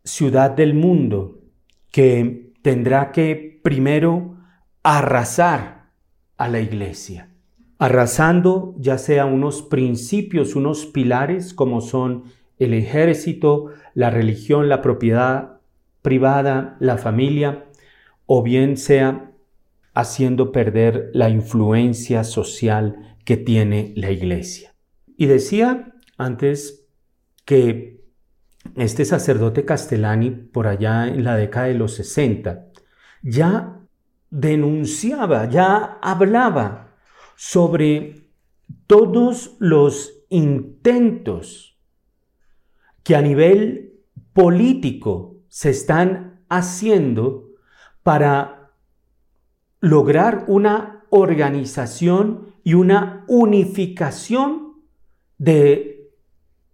[0.03, 1.45] ciudad del mundo
[1.93, 4.34] que tendrá que primero
[4.85, 5.89] arrasar
[6.37, 7.31] a la iglesia,
[7.79, 12.25] arrasando ya sea unos principios, unos pilares como son
[12.59, 15.57] el ejército, la religión, la propiedad
[16.03, 17.65] privada, la familia,
[18.27, 19.31] o bien sea
[19.95, 24.75] haciendo perder la influencia social que tiene la iglesia.
[25.17, 26.85] Y decía antes
[27.43, 28.03] que
[28.75, 32.67] este sacerdote Castellani, por allá en la década de los 60,
[33.23, 33.74] ya
[34.35, 36.93] denunciaba, ya hablaba
[37.37, 38.27] sobre
[38.85, 41.79] todos los intentos
[43.01, 43.93] que a nivel
[44.33, 47.51] político se están haciendo
[48.03, 48.71] para
[49.79, 54.73] lograr una organización y una unificación
[55.37, 56.11] de,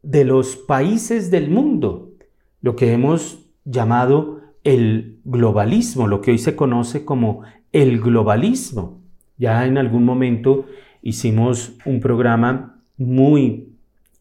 [0.02, 2.14] de los países del mundo,
[2.60, 7.42] lo que hemos llamado el globalismo, lo que hoy se conoce como
[7.72, 9.02] el globalismo.
[9.38, 10.66] Ya en algún momento
[11.02, 13.70] hicimos un programa muy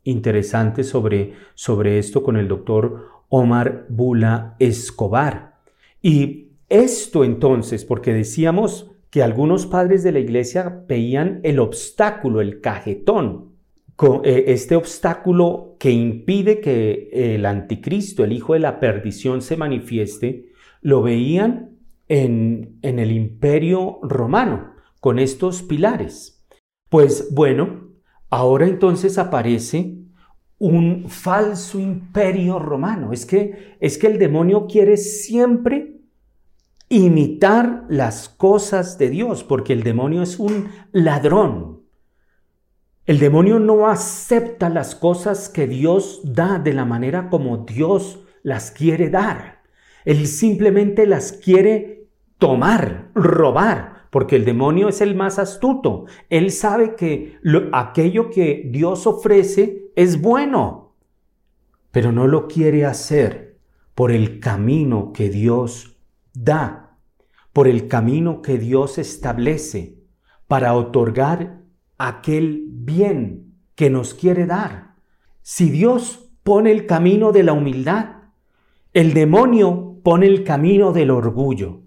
[0.05, 5.57] interesante sobre, sobre esto con el doctor Omar Bula Escobar.
[6.03, 12.61] Y esto entonces, porque decíamos que algunos padres de la iglesia veían el obstáculo, el
[12.61, 13.50] cajetón,
[14.25, 20.53] eh, este obstáculo que impide que el anticristo, el hijo de la perdición, se manifieste,
[20.81, 21.79] lo veían
[22.09, 26.47] en, en el imperio romano, con estos pilares.
[26.89, 27.89] Pues bueno,
[28.31, 29.97] ahora entonces aparece
[30.59, 33.13] un falso imperio romano.
[33.13, 36.01] Es que, es que el demonio quiere siempre
[36.89, 41.80] imitar las cosas de Dios, porque el demonio es un ladrón.
[43.11, 48.71] El demonio no acepta las cosas que Dios da de la manera como Dios las
[48.71, 49.63] quiere dar.
[50.05, 52.07] Él simplemente las quiere
[52.39, 56.05] tomar, robar, porque el demonio es el más astuto.
[56.29, 57.37] Él sabe que
[57.73, 60.95] aquello que Dios ofrece es bueno,
[61.91, 63.59] pero no lo quiere hacer
[63.97, 65.97] por el camino que Dios
[66.33, 66.97] da,
[67.53, 69.99] por el camino que Dios establece
[70.47, 71.59] para otorgar
[72.01, 74.95] aquel bien que nos quiere dar.
[75.43, 78.07] Si Dios pone el camino de la humildad,
[78.93, 81.83] el demonio pone el camino del orgullo.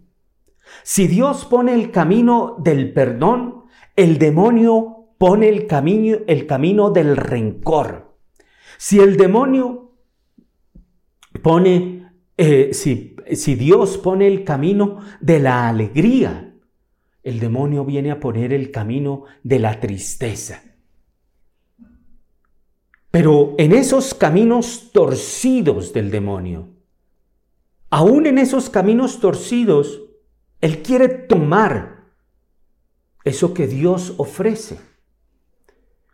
[0.84, 7.18] Si Dios pone el camino del perdón, el demonio pone el camino, el camino del
[7.18, 8.16] rencor.
[8.78, 9.92] Si el demonio
[11.42, 16.54] pone, eh, si, si Dios pone el camino de la alegría,
[17.22, 20.73] el demonio viene a poner el camino de la tristeza.
[23.14, 26.70] Pero en esos caminos torcidos del demonio,
[27.92, 30.02] aún en esos caminos torcidos,
[30.62, 32.06] él quiere tomar
[33.24, 34.80] eso que Dios ofrece.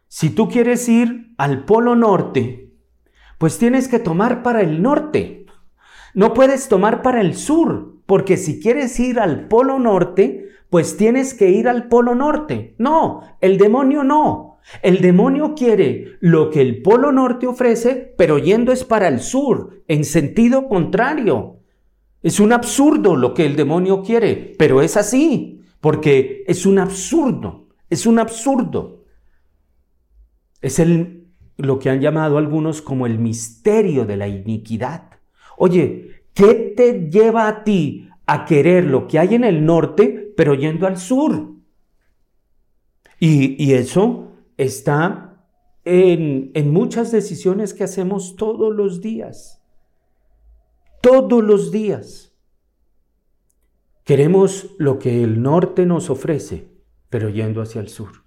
[0.10, 2.74] Si tú quieres ir al Polo Norte,
[3.38, 5.46] pues tienes que tomar para el norte.
[6.14, 11.34] No puedes tomar para el sur, porque si quieres ir al Polo Norte, pues tienes
[11.34, 12.76] que ir al Polo Norte.
[12.78, 14.49] No, el demonio no.
[14.82, 19.84] El demonio quiere lo que el Polo Norte ofrece, pero yendo es para el sur,
[19.88, 21.60] en sentido contrario.
[22.22, 27.70] Es un absurdo lo que el demonio quiere, pero es así, porque es un absurdo,
[27.90, 29.04] es un absurdo.
[30.62, 35.10] Es el, lo que han llamado algunos como el misterio de la iniquidad.
[35.58, 40.54] Oye, ¿qué te lleva a ti a querer lo que hay en el norte, pero
[40.54, 41.54] yendo al sur?
[43.20, 44.29] Y, y eso
[44.64, 45.44] está
[45.86, 49.60] en, en muchas decisiones que hacemos todos los días
[51.02, 52.34] todos los días.
[54.04, 56.72] Queremos lo que el norte nos ofrece,
[57.10, 58.24] pero yendo hacia el sur.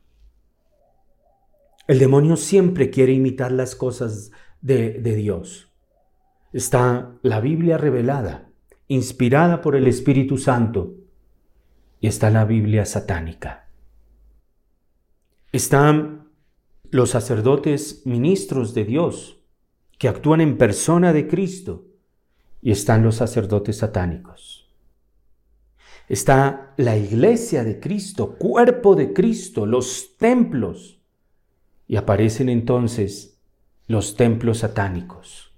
[1.89, 4.30] El demonio siempre quiere imitar las cosas
[4.61, 5.72] de, de Dios.
[6.53, 8.51] Está la Biblia revelada,
[8.87, 10.95] inspirada por el Espíritu Santo,
[12.01, 13.68] y está la Biblia satánica.
[15.51, 16.22] Están
[16.93, 19.40] los sacerdotes ministros de Dios,
[19.99, 21.86] que actúan en persona de Cristo,
[22.61, 24.70] y están los sacerdotes satánicos.
[26.07, 31.01] Está la iglesia de Cristo, cuerpo de Cristo, los templos.
[31.88, 33.40] Y aparecen entonces
[33.86, 35.51] los templos satánicos.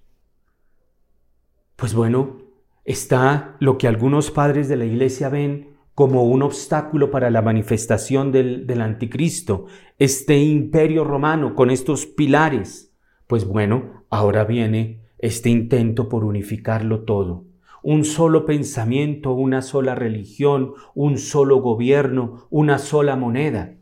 [1.74, 2.42] Pues bueno,
[2.84, 8.32] está lo que algunos padres de la iglesia ven como un obstáculo para la manifestación
[8.32, 9.66] del, del, anticristo,
[9.98, 12.92] este imperio romano con estos pilares.
[13.26, 17.44] Pues bueno, ahora viene este intento por unificarlo todo.
[17.82, 23.74] Un solo pensamiento, una sola religión, un solo gobierno, una sola moneda.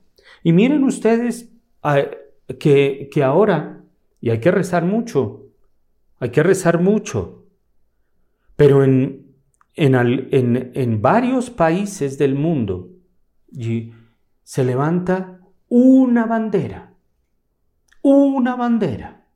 [0.43, 1.51] Y miren ustedes
[2.59, 3.85] que, que ahora,
[4.21, 5.47] y hay que rezar mucho,
[6.19, 7.47] hay que rezar mucho,
[8.57, 9.22] pero en,
[9.75, 12.91] en, en, en varios países del mundo
[14.43, 16.95] se levanta una bandera,
[18.03, 19.27] una bandera,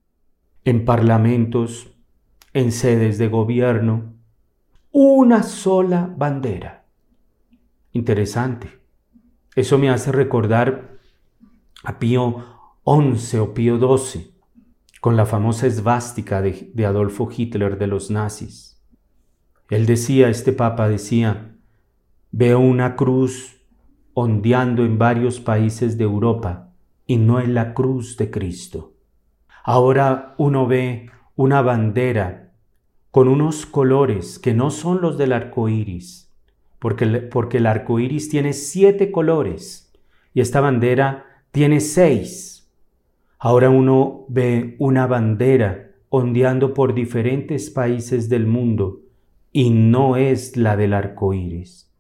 [0.65, 1.89] en parlamentos,
[2.53, 4.15] en sedes de gobierno,
[4.91, 6.85] una sola bandera.
[7.93, 8.81] Interesante.
[9.55, 10.99] Eso me hace recordar
[11.85, 12.45] a Pío
[12.85, 14.33] XI o Pío XII,
[15.01, 18.76] con la famosa esvástica de, de Adolfo Hitler de los nazis.
[19.69, 21.57] Él decía, este papa decía,
[22.31, 23.57] veo una cruz
[24.15, 26.73] ondeando en varios países de Europa
[27.07, 28.95] y no es la cruz de Cristo.
[29.65, 32.53] Ahora uno ve una bandera
[33.11, 36.33] con unos colores que no son los del arco iris,
[36.79, 39.93] porque, porque el arco iris tiene siete colores
[40.33, 42.71] y esta bandera tiene seis.
[43.39, 49.01] Ahora uno ve una bandera ondeando por diferentes países del mundo
[49.57, 51.91] y no es la del arco iris,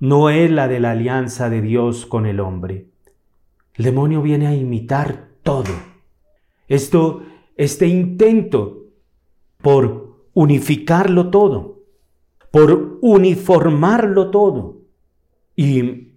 [0.00, 2.86] no es la de la alianza de Dios con el hombre.
[3.74, 5.70] El demonio viene a imitar todo.
[6.66, 7.22] Esto,
[7.58, 8.86] este intento
[9.60, 11.82] por unificarlo todo,
[12.50, 14.78] por uniformarlo todo.
[15.54, 16.12] Y,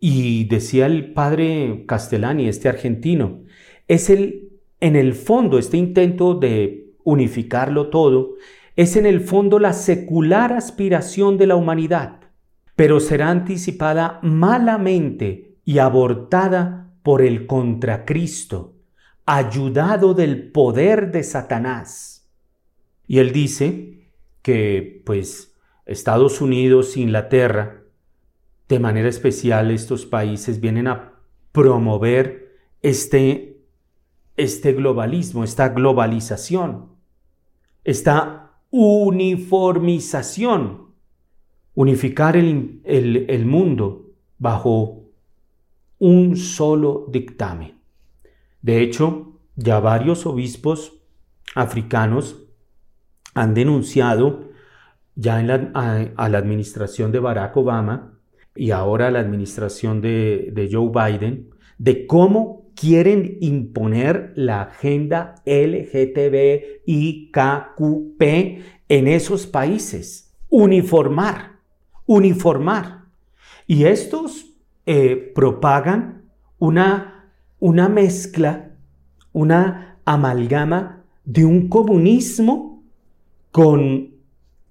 [0.00, 3.42] y decía el padre Castellani, este argentino,
[3.88, 8.36] es el, en el fondo, este intento de unificarlo todo,
[8.76, 12.20] es en el fondo la secular aspiración de la humanidad.
[12.76, 18.74] pero será anticipada malamente y abortada por el contracristo,
[19.26, 22.28] ayudado del poder de Satanás.
[23.06, 24.10] Y él dice
[24.42, 25.54] que, pues,
[25.86, 27.82] Estados Unidos, Inglaterra,
[28.68, 31.12] de manera especial estos países vienen a
[31.52, 33.62] promover este,
[34.36, 36.96] este globalismo, esta globalización,
[37.84, 38.43] esta
[38.76, 40.88] uniformización,
[41.74, 45.04] unificar el, el mundo bajo
[46.00, 47.78] un solo dictamen.
[48.62, 50.92] De hecho, ya varios obispos
[51.54, 52.48] africanos
[53.34, 54.50] han denunciado
[55.14, 58.18] ya a, la administración de Barack Obama
[58.56, 65.36] y ahora a la administración de, de Joe Biden de cómo quieren imponer la agenda
[65.44, 65.82] LGTBIKQP
[68.88, 70.34] en esos países.
[70.48, 71.58] Uniformar,
[72.06, 73.04] uniformar.
[73.66, 74.46] Y estos
[74.86, 76.24] eh, propagan
[76.58, 78.76] una, una mezcla,
[79.32, 82.84] una amalgama de un comunismo
[83.50, 84.14] con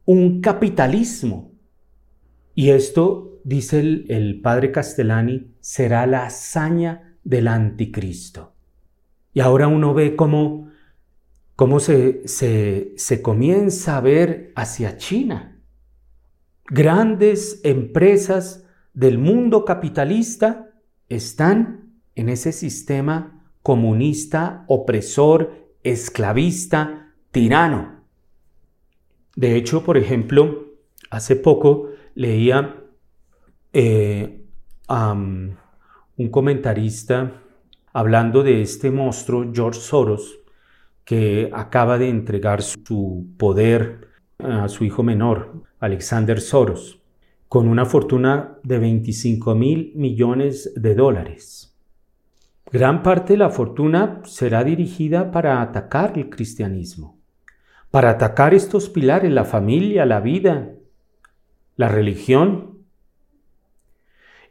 [0.06, 1.51] un capitalismo.
[2.56, 8.54] Y esto, dice el, padre Castellani, será la hazaña del anticristo.
[9.34, 10.70] Y ahora uno ve cómo,
[11.56, 15.60] cómo se, se, comienza a ver hacia China.
[16.66, 20.70] Grandes empresas del mundo capitalista
[21.10, 28.04] están en ese sistema comunista, opresor, esclavista, tirano.
[29.36, 30.74] De hecho, por ejemplo,
[31.10, 32.84] hace poco leía
[33.74, 34.46] eh,
[36.18, 37.41] un comentarista
[37.91, 40.39] hablando de este monstruo, George Soros,
[41.05, 44.07] que acaba de entregar su poder
[44.39, 47.01] a su hijo menor, Alexander Soros,
[47.49, 51.76] con una fortuna de 25 mil millones de dólares.
[52.72, 57.24] Gran parte de la fortuna será dirigida para atacar el cristianismo
[57.93, 60.72] para atacar estos pilares, la familia, la vida,
[61.76, 62.80] la religión.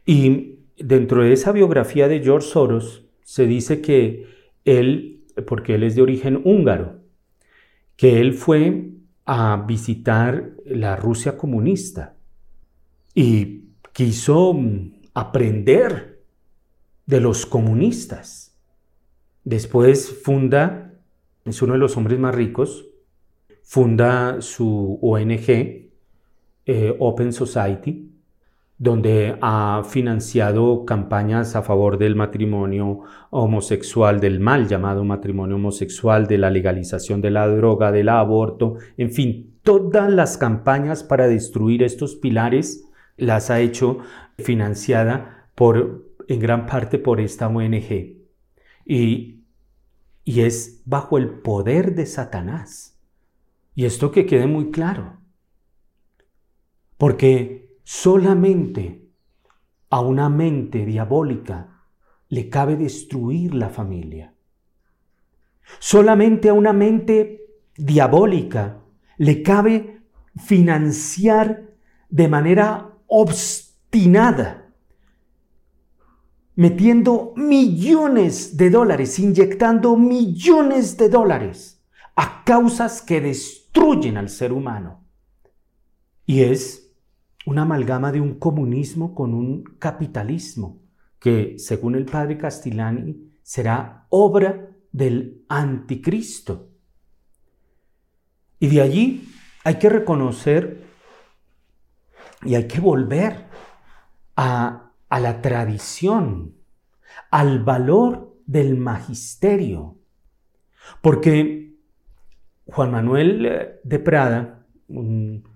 [0.05, 4.27] Y dentro de esa biografía de George Soros se dice que
[4.65, 6.99] él, porque él es de origen húngaro,
[7.95, 8.89] que él fue
[9.25, 12.15] a visitar la Rusia comunista
[13.13, 14.57] y quiso
[15.13, 16.21] aprender
[17.05, 18.57] de los comunistas.
[19.43, 20.93] Después funda,
[21.45, 22.87] es uno de los hombres más ricos,
[23.63, 25.89] funda su ONG,
[26.65, 28.12] eh, Open Society,
[28.83, 36.37] donde ha financiado campañas a favor del matrimonio homosexual, del mal llamado matrimonio homosexual, de
[36.37, 42.17] la legalización de la droga, del aborto, en fin, todas las campañas para destruir estos
[42.17, 42.83] pilares
[43.15, 43.99] las ha hecho
[44.37, 48.17] financiada por, en gran parte por esta ONG.
[48.85, 49.45] Y,
[50.25, 52.99] y es bajo el poder de Satanás.
[53.75, 55.21] Y esto que quede muy claro.
[56.97, 59.09] Porque solamente
[59.89, 61.85] a una mente diabólica
[62.29, 64.33] le cabe destruir la familia.
[65.79, 67.45] Solamente a una mente
[67.77, 68.81] diabólica
[69.17, 70.01] le cabe
[70.35, 71.75] financiar
[72.09, 74.73] de manera obstinada,
[76.55, 81.83] metiendo millones de dólares, inyectando millones de dólares
[82.15, 85.03] a causas que destruyen al ser humano.
[86.25, 86.82] Y es
[87.45, 90.81] una amalgama de un comunismo con un capitalismo
[91.19, 96.69] que, según el padre Castellani, será obra del anticristo.
[98.59, 99.29] Y de allí
[99.63, 100.83] hay que reconocer
[102.43, 103.47] y hay que volver
[104.35, 106.55] a, a la tradición,
[107.29, 109.97] al valor del magisterio.
[111.01, 111.75] Porque
[112.65, 115.52] Juan Manuel de Prada, un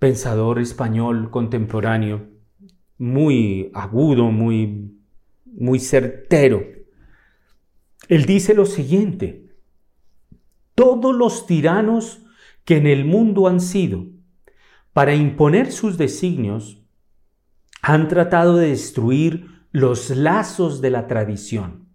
[0.00, 2.28] pensador español contemporáneo,
[2.98, 4.98] muy agudo, muy,
[5.44, 6.64] muy certero,
[8.08, 9.54] él dice lo siguiente,
[10.74, 12.26] todos los tiranos
[12.64, 14.06] que en el mundo han sido,
[14.92, 16.82] para imponer sus designios,
[17.82, 21.88] han tratado de destruir los lazos de la tradición.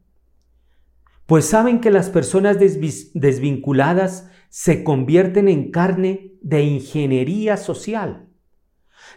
[1.26, 8.28] Pues saben que las personas desvinculadas se convierten en carne de ingeniería social.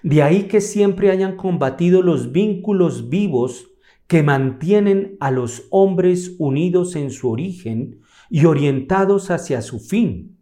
[0.02, 3.68] De ahí que siempre hayan combatido los vínculos vivos
[4.06, 8.00] que mantienen a los hombres unidos en su origen
[8.30, 10.38] y orientados hacia su fin,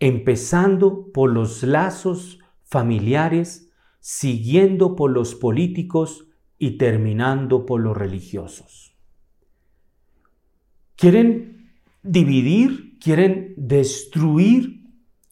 [0.00, 3.68] empezando por los lazos familiares
[4.00, 8.96] siguiendo por los políticos y terminando por los religiosos.
[10.96, 11.70] Quieren
[12.02, 14.82] dividir, quieren destruir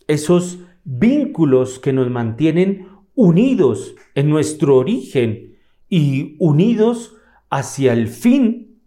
[0.07, 5.57] esos vínculos que nos mantienen unidos en nuestro origen
[5.89, 7.17] y unidos
[7.51, 8.79] hacia el fin,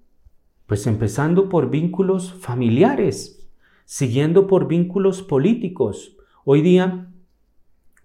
[0.66, 3.50] pues empezando por vínculos familiares,
[3.86, 6.16] siguiendo por vínculos políticos.
[6.46, 7.12] Hoy día,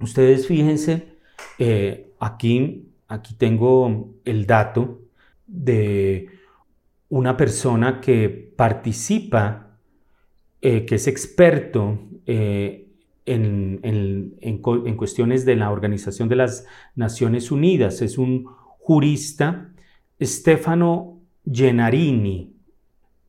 [0.01, 1.15] ustedes fíjense,
[1.59, 5.03] eh, aquí, aquí tengo el dato
[5.47, 6.29] de
[7.09, 9.64] una persona que participa,
[10.67, 12.89] eh, que es experto eh,
[13.27, 18.01] en, en, cuestiones de la Organización de las Naciones Unidas.
[18.01, 19.75] Es un jurista,
[20.19, 22.57] Stefano Genarini,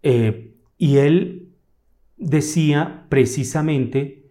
[0.01, 1.49] eh, y él
[2.15, 4.29] decía precisamente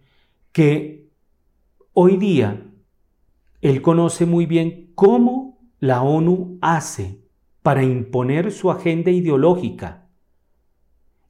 [0.51, 1.05] que
[1.93, 2.65] hoy día
[3.61, 7.19] él conoce muy bien cómo la ONU hace
[7.61, 10.04] para imponer su agenda ideológica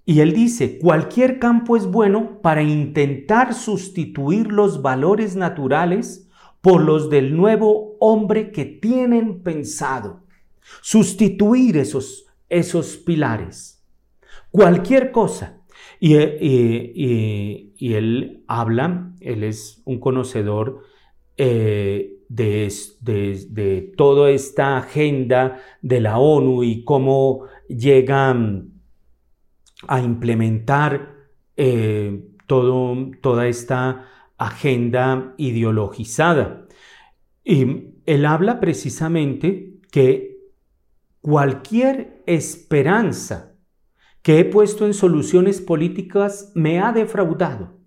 [0.05, 6.29] y él dice, cualquier campo es bueno para intentar sustituir los valores naturales
[6.61, 10.21] por los del nuevo hombre que tienen pensado.
[10.81, 13.83] Sustituir esos, esos pilares.
[14.51, 15.63] Cualquier cosa.
[15.99, 17.73] Y, él
[18.47, 20.81] habla, él es un conocedor
[21.37, 22.71] eh, de,
[23.49, 28.74] de toda esta agenda de la ONU y cómo llegan
[29.87, 31.15] a implementar
[31.57, 34.07] eh, todo, toda esta
[34.37, 36.67] agenda ideologizada.
[37.43, 40.37] Y él habla precisamente que
[41.21, 43.55] cualquier esperanza
[44.21, 47.79] que he puesto en soluciones políticas me ha defraudado.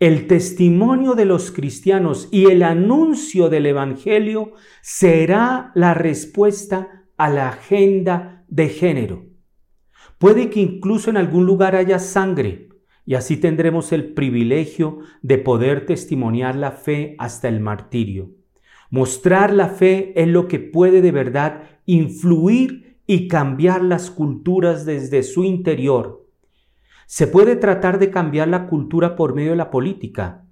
[0.00, 4.52] El testimonio de los cristianos y el anuncio del Evangelio
[4.82, 9.29] será la respuesta a la agenda de género.
[10.20, 12.68] Puede que incluso en algún lugar haya sangre
[13.06, 18.30] y así tendremos el privilegio de poder testimoniar la fe hasta el martirio.
[18.90, 25.22] Mostrar la fe es lo que puede de verdad influir y cambiar las culturas desde
[25.22, 26.28] su interior.
[27.06, 30.44] Se puede tratar de cambiar la cultura por medio de la política,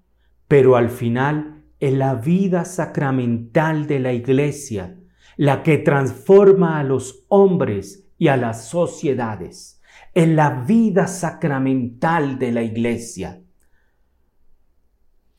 [0.48, 4.98] pero al final es la vida sacramental de la iglesia
[5.36, 9.80] la que transforma a los hombres y a las sociedades,
[10.14, 13.40] en la vida sacramental de la iglesia.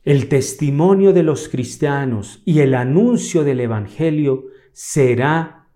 [0.02, 5.68] El testimonio de los cristianos y el anuncio del Evangelio será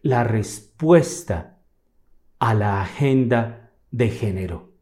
[0.00, 1.58] la respuesta
[2.38, 4.72] a la agenda de género.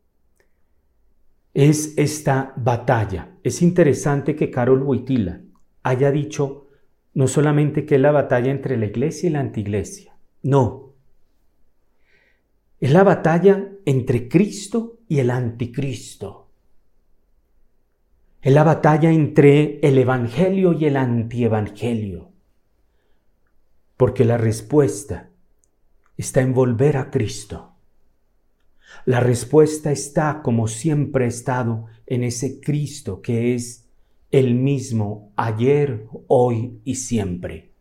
[1.52, 3.36] Es esta batalla.
[3.42, 5.40] Es interesante que Carol Wojtyla
[5.82, 6.68] haya dicho
[7.14, 10.83] no solamente que es la batalla entre la iglesia y la antiglesia, no,
[12.84, 16.50] es la batalla entre Cristo y el anticristo.
[18.42, 22.30] Es la batalla entre el Evangelio y el antievangelio.
[23.96, 25.30] Porque la respuesta
[26.18, 27.72] está en volver a Cristo.
[29.06, 33.88] La respuesta está, como siempre ha estado, en ese Cristo que es
[34.30, 37.73] el mismo ayer, hoy y siempre.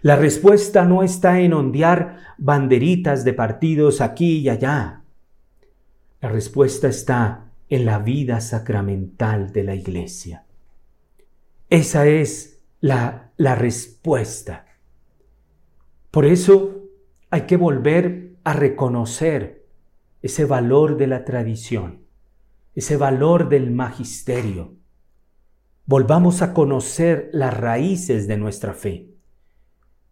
[0.00, 5.02] La respuesta no está en ondear banderitas de partidos aquí y allá.
[6.20, 10.44] La respuesta está en la vida sacramental de la iglesia.
[11.68, 14.66] Esa es la, la respuesta.
[16.10, 16.82] Por eso
[17.30, 19.66] hay que volver a reconocer
[20.20, 22.02] ese valor de la tradición,
[22.74, 24.74] ese valor del magisterio.
[25.86, 29.11] Volvamos a conocer las raíces de nuestra fe.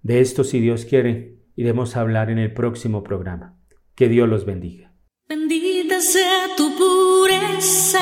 [0.03, 3.59] De esto, si Dios quiere, iremos a hablar en el próximo programa.
[3.94, 4.94] Que Dios los bendiga.
[5.28, 8.01] Bendita sea tu pureza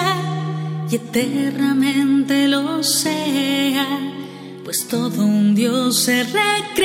[0.90, 3.86] y eternamente lo sea,
[4.64, 6.84] pues todo un Dios se recrea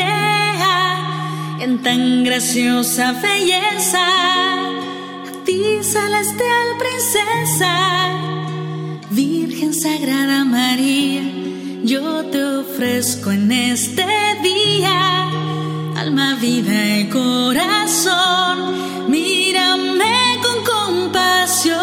[1.61, 4.05] en tan graciosa belleza.
[4.05, 7.78] A ti, celestial princesa,
[9.11, 11.53] Virgen Sagrada María
[11.84, 14.05] yo te ofrezco en este
[14.41, 15.29] día
[15.97, 19.09] alma, vida y corazón.
[19.09, 21.75] Mírame con compasión,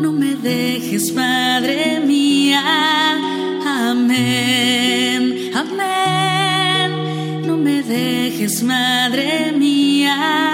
[0.00, 2.62] no me dejes, Madre mía.
[3.66, 7.46] Amén, amén.
[7.46, 10.51] No me dejes, Madre mía.